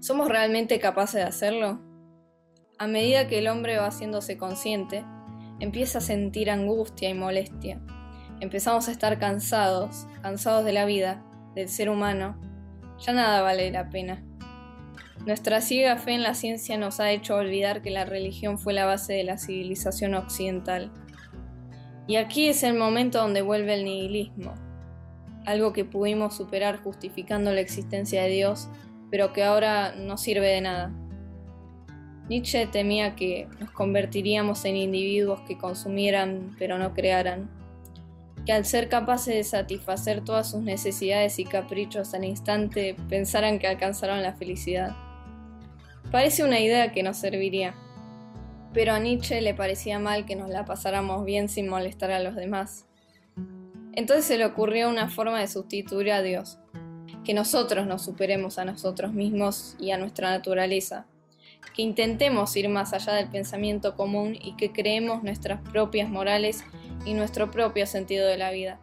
¿Somos 0.00 0.28
realmente 0.28 0.78
capaces 0.78 1.20
de 1.20 1.28
hacerlo? 1.28 1.80
A 2.78 2.86
medida 2.86 3.28
que 3.28 3.38
el 3.38 3.48
hombre 3.48 3.78
va 3.78 3.86
haciéndose 3.86 4.36
consciente, 4.36 5.04
empieza 5.60 5.98
a 5.98 6.02
sentir 6.02 6.50
angustia 6.50 7.08
y 7.08 7.14
molestia. 7.14 7.80
Empezamos 8.40 8.88
a 8.88 8.92
estar 8.92 9.18
cansados, 9.18 10.06
cansados 10.22 10.64
de 10.64 10.72
la 10.72 10.84
vida, 10.86 11.22
del 11.56 11.68
ser 11.68 11.88
humano. 11.88 12.36
Ya 13.04 13.12
nada 13.12 13.42
vale 13.42 13.70
la 13.72 13.90
pena. 13.90 14.22
Nuestra 15.24 15.60
ciega 15.60 15.96
fe 15.96 16.12
en 16.12 16.22
la 16.22 16.34
ciencia 16.34 16.78
nos 16.78 17.00
ha 17.00 17.10
hecho 17.10 17.34
olvidar 17.34 17.82
que 17.82 17.90
la 17.90 18.04
religión 18.04 18.58
fue 18.58 18.74
la 18.74 18.84
base 18.84 19.14
de 19.14 19.24
la 19.24 19.38
civilización 19.38 20.14
occidental. 20.14 20.92
Y 22.06 22.16
aquí 22.16 22.48
es 22.48 22.62
el 22.62 22.74
momento 22.74 23.18
donde 23.18 23.42
vuelve 23.42 23.74
el 23.74 23.84
nihilismo, 23.84 24.54
algo 25.44 25.72
que 25.72 25.84
pudimos 25.84 26.36
superar 26.36 26.80
justificando 26.80 27.52
la 27.52 27.60
existencia 27.60 28.22
de 28.22 28.28
Dios, 28.28 28.68
pero 29.10 29.32
que 29.32 29.42
ahora 29.42 29.94
no 29.96 30.16
sirve 30.16 30.46
de 30.46 30.60
nada. 30.60 30.92
Nietzsche 32.28 32.66
temía 32.66 33.16
que 33.16 33.48
nos 33.58 33.70
convertiríamos 33.70 34.64
en 34.64 34.76
individuos 34.76 35.40
que 35.42 35.56
consumieran 35.56 36.54
pero 36.58 36.78
no 36.78 36.92
crearan, 36.92 37.48
que 38.46 38.52
al 38.52 38.64
ser 38.64 38.88
capaces 38.88 39.34
de 39.34 39.42
satisfacer 39.42 40.24
todas 40.24 40.48
sus 40.48 40.62
necesidades 40.62 41.40
y 41.40 41.44
caprichos 41.44 42.14
al 42.14 42.24
instante 42.24 42.94
pensaran 43.08 43.58
que 43.58 43.66
alcanzaron 43.66 44.22
la 44.22 44.34
felicidad. 44.34 44.94
Parece 46.12 46.44
una 46.44 46.60
idea 46.60 46.92
que 46.92 47.02
nos 47.02 47.16
serviría, 47.16 47.74
pero 48.72 48.92
a 48.92 49.00
Nietzsche 49.00 49.40
le 49.40 49.52
parecía 49.52 49.98
mal 49.98 50.26
que 50.26 50.36
nos 50.36 50.48
la 50.48 50.64
pasáramos 50.64 51.24
bien 51.24 51.48
sin 51.48 51.68
molestar 51.68 52.12
a 52.12 52.20
los 52.20 52.36
demás. 52.36 52.86
Entonces 53.92 54.24
se 54.24 54.38
le 54.38 54.44
ocurrió 54.44 54.88
una 54.88 55.10
forma 55.10 55.40
de 55.40 55.48
sustituir 55.48 56.12
a 56.12 56.22
Dios, 56.22 56.60
que 57.24 57.34
nosotros 57.34 57.88
nos 57.88 58.04
superemos 58.04 58.58
a 58.58 58.64
nosotros 58.64 59.12
mismos 59.12 59.76
y 59.80 59.90
a 59.90 59.98
nuestra 59.98 60.30
naturaleza 60.30 61.06
que 61.74 61.82
intentemos 61.82 62.56
ir 62.56 62.68
más 62.68 62.92
allá 62.92 63.14
del 63.14 63.28
pensamiento 63.28 63.94
común 63.94 64.36
y 64.40 64.56
que 64.56 64.72
creemos 64.72 65.22
nuestras 65.22 65.60
propias 65.60 66.08
morales 66.08 66.64
y 67.04 67.14
nuestro 67.14 67.50
propio 67.50 67.86
sentido 67.86 68.26
de 68.26 68.36
la 68.36 68.50
vida, 68.50 68.80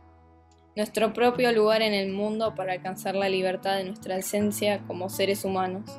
nuestro 0.76 1.14
propio 1.14 1.52
lugar 1.52 1.82
en 1.82 1.94
el 1.94 2.12
mundo 2.12 2.56
para 2.56 2.74
alcanzar 2.74 3.16
la 3.16 3.30
libertad 3.30 3.78
de 3.78 3.86
nuestra 3.86 4.18
esencia 4.18 4.80
como 4.88 5.10
seres 5.10 5.46
humanos. 5.46 5.90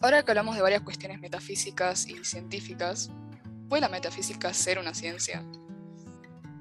Ahora 0.00 0.24
que 0.24 0.30
hablamos 0.32 0.56
de 0.56 0.62
varias 0.62 0.82
cuestiones 0.82 1.20
metafísicas 1.20 2.08
y 2.08 2.24
científicas, 2.24 3.10
¿puede 3.68 3.82
la 3.82 3.88
metafísica 3.88 4.52
ser 4.52 4.78
una 4.78 4.94
ciencia? 4.94 5.44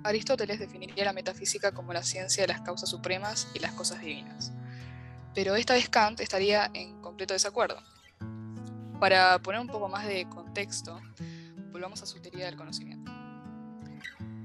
Aristóteles 0.04 0.60
definiría 0.60 1.06
la 1.06 1.14
metafísica 1.14 1.72
como 1.72 1.94
la 1.94 2.04
ciencia 2.04 2.44
de 2.44 2.54
las 2.54 2.62
causas 2.62 2.90
supremas 2.90 3.48
y 3.54 3.60
las 3.60 3.74
cosas 3.74 4.02
divinas. 4.02 4.52
Pero 5.34 5.56
esta 5.56 5.74
vez 5.74 5.90
Kant 5.90 6.20
estaría 6.20 6.70
en 6.74 7.00
completo 7.02 7.34
desacuerdo. 7.34 7.82
Para 9.02 9.40
poner 9.40 9.60
un 9.60 9.66
poco 9.66 9.90
más 9.90 10.06
de 10.06 10.30
contexto, 10.30 11.02
volvamos 11.72 12.04
a 12.04 12.06
su 12.06 12.22
teoría 12.22 12.46
del 12.46 12.56
conocimiento. 12.56 13.12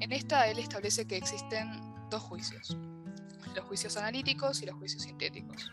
En 0.01 0.13
esta 0.13 0.49
él 0.49 0.59
establece 0.59 1.07
que 1.07 1.19
existen 1.19 1.69
dos 2.09 2.23
juicios, 2.23 2.75
los 3.55 3.67
juicios 3.67 3.99
analíticos 3.99 4.63
y 4.63 4.65
los 4.65 4.77
juicios 4.77 5.03
sintéticos. 5.03 5.71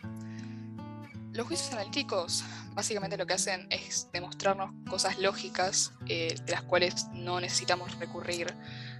Los 1.31 1.47
juicios 1.47 1.71
analíticos 1.71 2.43
básicamente 2.73 3.15
lo 3.15 3.25
que 3.25 3.35
hacen 3.35 3.67
es 3.69 4.09
demostrarnos 4.11 4.71
cosas 4.89 5.17
lógicas 5.17 5.93
eh, 6.07 6.35
de 6.45 6.51
las 6.51 6.63
cuales 6.63 7.07
no 7.13 7.39
necesitamos 7.39 7.97
recurrir 7.99 8.53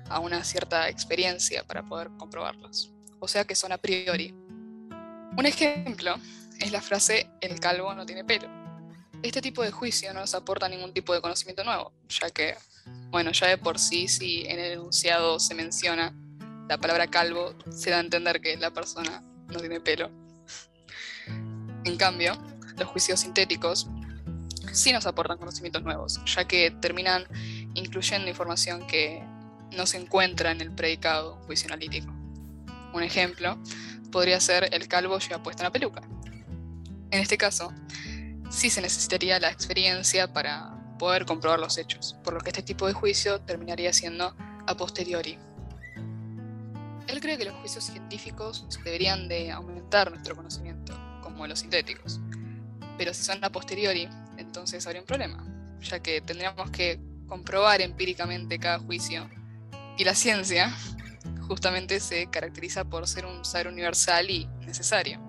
a 0.08 0.20
una 0.20 0.46
cierta 0.46 0.88
experiencia 0.88 1.66
para 1.66 1.84
poder 1.84 2.10
comprobarlas, 2.18 2.94
o 3.20 3.28
sea 3.28 3.44
que 3.44 3.54
son 3.54 3.74
a 3.74 3.78
priori. 3.78 4.34
Un 5.38 5.46
ejemplo 5.46 6.16
es 6.58 6.72
la 6.72 6.80
frase 6.80 7.30
el 7.42 7.60
calvo 7.60 7.94
no 7.94 8.06
tiene 8.06 8.24
pelo 8.24 8.63
este 9.24 9.42
tipo 9.42 9.64
de 9.64 9.72
juicio 9.72 10.14
no 10.14 10.20
nos 10.20 10.34
aporta 10.36 10.68
ningún 10.68 10.94
tipo 10.94 11.14
de 11.14 11.22
conocimiento 11.22 11.64
nuevo, 11.64 11.94
ya 12.10 12.30
que, 12.30 12.56
bueno, 13.10 13.32
ya 13.32 13.48
de 13.48 13.58
por 13.58 13.80
sí, 13.80 14.08
si 14.08 14.42
en 14.46 14.60
el 14.60 14.74
enunciado 14.74 15.40
se 15.40 15.56
menciona 15.56 16.14
la 16.70 16.78
palabra 16.78 17.08
calvo, 17.08 17.56
se 17.72 17.90
da 17.90 17.98
a 17.98 18.02
entender 18.02 18.42
que 18.42 18.58
la 18.58 18.72
persona 18.72 19.24
no 19.48 19.60
tiene 19.60 19.80
pelo. 19.80 20.12
En 21.86 21.98
cambio, 21.98 22.34
los 22.78 22.88
juicios 22.90 23.22
sintéticos 23.22 23.88
sí 24.72 24.92
nos 24.92 25.06
aportan 25.06 25.38
conocimientos 25.38 25.84
nuevos, 25.84 26.20
ya 26.26 26.46
que 26.46 26.72
terminan 26.72 27.26
incluyendo 27.76 28.30
información 28.30 28.86
que 28.88 29.24
no 29.72 29.86
se 29.86 29.98
encuentra 29.98 30.52
en 30.52 30.62
el 30.62 30.72
predicado 30.72 31.36
juicio 31.46 31.68
analítico. 31.68 32.12
Un 32.94 33.04
ejemplo 33.04 33.58
podría 34.12 34.40
ser 34.40 34.70
el 34.74 34.88
calvo 34.88 35.18
lleva 35.20 35.42
puesta 35.42 35.64
una 35.64 35.72
peluca. 35.72 36.02
En 37.10 37.20
este 37.20 37.38
caso, 37.38 37.74
sí 38.54 38.70
se 38.70 38.82
necesitaría 38.82 39.40
la 39.40 39.50
experiencia 39.50 40.32
para 40.32 40.78
poder 41.00 41.26
comprobar 41.26 41.60
los 41.60 41.78
hechos, 41.78 42.16
por 42.24 42.36
lo 42.36 42.40
que 42.40 42.52
este 42.52 42.62
tipo 42.62 42.86
de 42.88 42.94
juicio 42.94 43.42
terminaría 43.42 43.92
siendo 43.92 44.36
a 44.68 44.78
posteriori. 44.78 45.40
Él 47.08 47.20
cree 47.20 47.38
que 47.38 47.46
los 47.46 47.56
juicios 47.56 47.84
científicos 47.84 48.66
deberían 48.86 49.28
de 49.28 49.52
aumentar 49.52 50.12
nuestro 50.12 50.36
conocimiento, 50.36 50.94
como 51.22 51.46
los 51.48 51.60
sintéticos. 51.60 52.22
Pero 52.98 53.14
si 53.14 53.24
son 53.24 53.44
a 53.44 53.52
posteriori, 53.52 54.08
entonces 54.38 54.86
habría 54.86 55.02
un 55.02 55.08
problema, 55.08 55.44
ya 55.82 56.00
que 56.00 56.22
tendríamos 56.22 56.70
que 56.70 57.00
comprobar 57.28 57.82
empíricamente 57.82 58.60
cada 58.60 58.80
juicio. 58.80 59.30
Y 59.98 60.04
la 60.04 60.14
ciencia 60.14 60.72
justamente 61.48 62.00
se 62.00 62.28
caracteriza 62.28 62.86
por 62.86 63.08
ser 63.08 63.26
un 63.26 63.44
saber 63.44 63.68
universal 63.68 64.30
y 64.30 64.46
necesario. 64.62 65.20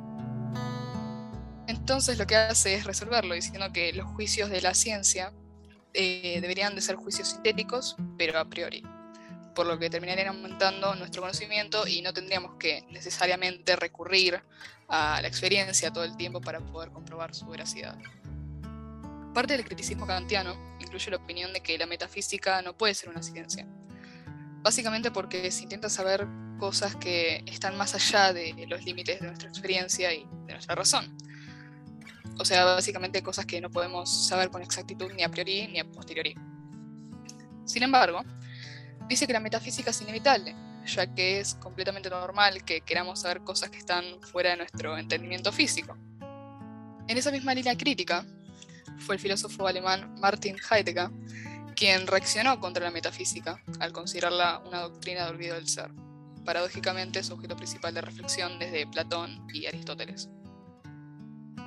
Entonces 1.84 2.16
lo 2.16 2.26
que 2.26 2.34
hace 2.34 2.76
es 2.76 2.84
resolverlo 2.84 3.34
diciendo 3.34 3.70
que 3.70 3.92
los 3.92 4.06
juicios 4.06 4.48
de 4.48 4.62
la 4.62 4.72
ciencia 4.72 5.34
eh, 5.92 6.38
deberían 6.40 6.74
de 6.74 6.80
ser 6.80 6.96
juicios 6.96 7.28
sintéticos, 7.28 7.96
pero 8.16 8.38
a 8.38 8.46
priori, 8.46 8.82
por 9.54 9.66
lo 9.66 9.78
que 9.78 9.90
terminarían 9.90 10.28
aumentando 10.28 10.94
nuestro 10.94 11.20
conocimiento 11.20 11.86
y 11.86 12.00
no 12.00 12.14
tendríamos 12.14 12.52
que 12.58 12.86
necesariamente 12.90 13.76
recurrir 13.76 14.42
a 14.88 15.20
la 15.20 15.28
experiencia 15.28 15.92
todo 15.92 16.04
el 16.04 16.16
tiempo 16.16 16.40
para 16.40 16.58
poder 16.60 16.88
comprobar 16.90 17.34
su 17.34 17.44
veracidad. 17.48 17.98
Parte 19.34 19.52
del 19.52 19.66
criticismo 19.66 20.06
kantiano 20.06 20.78
incluye 20.80 21.10
la 21.10 21.18
opinión 21.18 21.52
de 21.52 21.60
que 21.60 21.76
la 21.76 21.84
metafísica 21.84 22.62
no 22.62 22.74
puede 22.74 22.94
ser 22.94 23.10
una 23.10 23.22
ciencia, 23.22 23.66
básicamente 24.62 25.10
porque 25.10 25.50
se 25.50 25.64
intenta 25.64 25.90
saber 25.90 26.26
cosas 26.58 26.96
que 26.96 27.44
están 27.44 27.76
más 27.76 27.94
allá 27.94 28.32
de 28.32 28.64
los 28.70 28.82
límites 28.86 29.20
de 29.20 29.26
nuestra 29.26 29.50
experiencia 29.50 30.14
y 30.14 30.26
de 30.46 30.54
nuestra 30.54 30.74
razón 30.74 31.14
o 32.38 32.44
sea, 32.44 32.64
básicamente 32.64 33.22
cosas 33.22 33.46
que 33.46 33.60
no 33.60 33.70
podemos 33.70 34.26
saber 34.28 34.50
con 34.50 34.62
exactitud 34.62 35.12
ni 35.12 35.22
a 35.22 35.28
priori 35.28 35.68
ni 35.68 35.80
a 35.80 35.84
posteriori. 35.84 36.34
Sin 37.64 37.82
embargo, 37.82 38.22
dice 39.08 39.26
que 39.26 39.32
la 39.32 39.40
metafísica 39.40 39.90
es 39.90 40.00
inevitable, 40.02 40.54
ya 40.86 41.14
que 41.14 41.40
es 41.40 41.54
completamente 41.54 42.10
normal 42.10 42.64
que 42.64 42.80
queramos 42.80 43.20
saber 43.20 43.42
cosas 43.42 43.70
que 43.70 43.78
están 43.78 44.04
fuera 44.22 44.50
de 44.50 44.56
nuestro 44.58 44.98
entendimiento 44.98 45.52
físico. 45.52 45.96
En 47.06 47.18
esa 47.18 47.30
misma 47.30 47.54
línea 47.54 47.76
crítica, 47.76 48.24
fue 48.98 49.16
el 49.16 49.20
filósofo 49.20 49.66
alemán 49.66 50.14
Martin 50.20 50.56
Heidegger 50.70 51.10
quien 51.74 52.06
reaccionó 52.06 52.60
contra 52.60 52.84
la 52.84 52.90
metafísica 52.90 53.60
al 53.80 53.92
considerarla 53.92 54.62
una 54.66 54.80
doctrina 54.80 55.24
de 55.24 55.30
olvido 55.30 55.54
del 55.56 55.68
ser, 55.68 55.90
paradójicamente 56.44 57.22
su 57.22 57.34
objeto 57.34 57.56
principal 57.56 57.94
de 57.94 58.00
reflexión 58.00 58.58
desde 58.58 58.86
Platón 58.86 59.46
y 59.52 59.66
Aristóteles. 59.66 60.28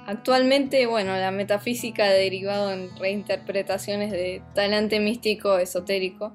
Actualmente, 0.08 0.86
bueno, 0.86 1.18
la 1.18 1.32
metafísica 1.32 2.06
ha 2.06 2.12
derivado 2.12 2.72
en 2.72 2.96
reinterpretaciones 2.96 4.10
de 4.10 4.42
talante 4.56 5.02
místico 5.02 5.58
esotérico 5.58 6.34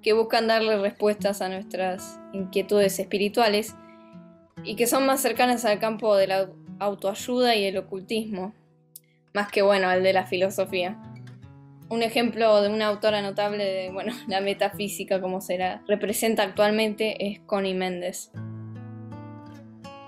que 0.00 0.12
buscan 0.12 0.46
darle 0.46 0.78
respuestas 0.78 1.42
a 1.42 1.48
nuestras 1.48 2.20
inquietudes 2.32 3.00
espirituales 3.00 3.74
y 4.62 4.76
que 4.76 4.86
son 4.86 5.06
más 5.06 5.20
cercanas 5.20 5.64
al 5.64 5.80
campo 5.80 6.14
de 6.14 6.28
la 6.28 6.50
autoayuda 6.78 7.56
y 7.56 7.64
el 7.64 7.78
ocultismo, 7.78 8.54
más 9.34 9.50
que 9.50 9.62
bueno, 9.62 9.88
al 9.88 10.04
de 10.04 10.12
la 10.12 10.26
filosofía. 10.26 10.96
Un 11.88 12.04
ejemplo 12.04 12.62
de 12.62 12.68
una 12.68 12.86
autora 12.86 13.22
notable 13.22 13.64
de 13.64 13.90
bueno, 13.90 14.12
la 14.28 14.40
metafísica 14.40 15.20
como 15.20 15.40
se 15.40 15.58
la 15.58 15.82
representa 15.88 16.44
actualmente 16.44 17.26
es 17.26 17.40
Connie 17.40 17.74
Méndez. 17.74 18.30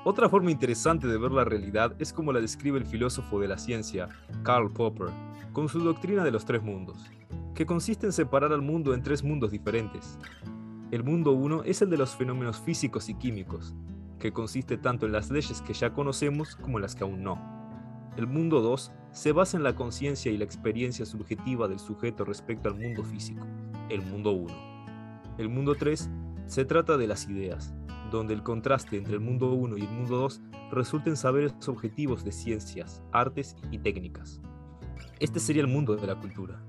Otra 0.04 0.28
forma 0.28 0.50
interesante 0.50 1.06
de 1.06 1.16
ver 1.16 1.30
la 1.30 1.44
realidad 1.44 1.94
es 2.00 2.12
como 2.12 2.32
la 2.32 2.40
describe 2.40 2.76
el 2.76 2.86
filósofo 2.86 3.38
de 3.38 3.46
la 3.46 3.56
ciencia, 3.56 4.08
Karl 4.42 4.68
Popper, 4.68 5.10
con 5.52 5.68
su 5.68 5.78
doctrina 5.78 6.24
de 6.24 6.32
los 6.32 6.44
tres 6.44 6.60
mundos, 6.60 7.08
que 7.54 7.66
consiste 7.66 8.06
en 8.06 8.12
separar 8.12 8.52
al 8.52 8.62
mundo 8.62 8.94
en 8.94 9.02
tres 9.04 9.22
mundos 9.22 9.52
diferentes. 9.52 10.18
El 10.90 11.04
mundo 11.04 11.30
uno 11.30 11.62
es 11.62 11.82
el 11.82 11.90
de 11.90 11.98
los 11.98 12.16
fenómenos 12.16 12.58
físicos 12.58 13.08
y 13.08 13.14
químicos, 13.14 13.76
que 14.18 14.32
consiste 14.32 14.76
tanto 14.76 15.06
en 15.06 15.12
las 15.12 15.30
leyes 15.30 15.62
que 15.62 15.72
ya 15.72 15.92
conocemos 15.92 16.56
como 16.56 16.80
las 16.80 16.96
que 16.96 17.04
aún 17.04 17.22
no. 17.22 17.38
El 18.16 18.26
mundo 18.26 18.60
2 18.60 18.90
se 19.12 19.30
basa 19.30 19.56
en 19.56 19.62
la 19.62 19.76
conciencia 19.76 20.32
y 20.32 20.36
la 20.36 20.44
experiencia 20.44 21.06
subjetiva 21.06 21.68
del 21.68 21.78
sujeto 21.78 22.24
respecto 22.24 22.68
al 22.68 22.74
mundo 22.74 23.04
físico, 23.04 23.46
el 23.88 24.02
mundo 24.02 24.32
1. 24.32 24.52
El 25.38 25.48
mundo 25.48 25.76
3 25.76 26.10
se 26.46 26.64
trata 26.64 26.96
de 26.96 27.06
las 27.06 27.28
ideas, 27.28 27.72
donde 28.12 28.34
el 28.34 28.42
contraste 28.42 28.96
entre 28.96 29.14
el 29.14 29.20
mundo 29.20 29.52
1 29.52 29.76
y 29.78 29.80
el 29.80 29.88
mundo 29.88 30.18
2 30.18 30.40
resulta 30.70 31.10
en 31.10 31.16
saberes 31.16 31.54
objetivos 31.66 32.24
de 32.24 32.30
ciencias, 32.30 33.02
artes 33.10 33.56
y 33.70 33.78
técnicas. 33.78 34.40
Este 35.18 35.40
sería 35.40 35.62
el 35.62 35.68
mundo 35.68 35.96
de 35.96 36.06
la 36.06 36.14
cultura. 36.14 36.62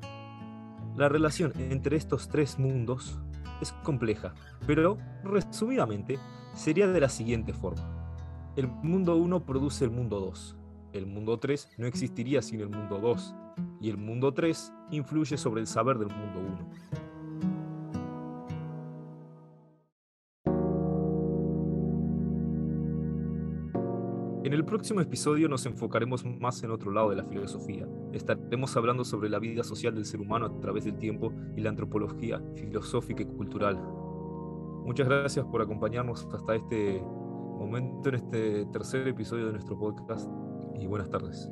La 0.96 1.10
relación 1.10 1.54
entre 1.58 1.98
estos 1.98 2.30
tres 2.30 2.58
mundos 2.58 3.20
es 3.62 3.72
compleja, 3.84 4.34
pero 4.66 4.98
resumidamente 5.24 6.18
sería 6.54 6.88
de 6.88 7.00
la 7.00 7.10
siguiente 7.10 7.54
forma. 7.54 7.84
El 8.56 8.68
mundo 8.68 9.16
1 9.16 9.46
produce 9.46 9.86
el 9.86 9.92
mundo 9.92 10.20
2, 10.20 10.58
el 10.94 11.08
mundo 11.08 11.40
3 11.40 11.70
no 11.78 11.88
existiría 11.88 12.42
sin 12.42 12.62
el 12.62 12.70
mundo 12.70 13.00
2, 13.00 13.36
y 13.82 13.90
el 13.90 13.98
mundo 13.98 14.34
3 14.34 14.74
influye 14.92 15.38
sobre 15.38 15.62
el 15.62 15.68
saber 15.68 15.98
del 15.98 16.10
mundo 16.10 16.40
1. 16.40 16.70
En 24.54 24.60
el 24.60 24.66
próximo 24.66 25.02
episodio 25.02 25.50
nos 25.50 25.66
enfocaremos 25.66 26.24
más 26.24 26.62
en 26.62 26.70
otro 26.70 26.92
lado 26.92 27.10
de 27.10 27.16
la 27.16 27.26
filosofía. 27.26 27.88
Estaremos 28.12 28.78
hablando 28.78 29.04
sobre 29.04 29.28
la 29.28 29.40
vida 29.40 29.64
social 29.64 29.96
del 29.96 30.06
ser 30.06 30.22
humano 30.22 30.46
a 30.46 30.60
través 30.60 30.86
del 30.86 30.96
tiempo 30.96 31.34
y 31.58 31.62
la 31.62 31.72
antropología 31.72 32.40
filosófica 32.54 33.24
y 33.24 33.26
cultural. 33.26 33.82
Muchas 34.86 35.08
gracias 35.08 35.44
por 35.48 35.64
acompañarnos 35.64 36.28
hasta 36.32 36.54
este 36.54 37.02
momento, 37.02 38.10
en 38.10 38.16
este 38.16 38.66
tercer 38.68 39.08
episodio 39.08 39.48
de 39.48 39.54
nuestro 39.54 39.76
podcast 39.76 40.30
y 40.80 40.86
buenas 40.86 41.10
tardes. 41.10 41.50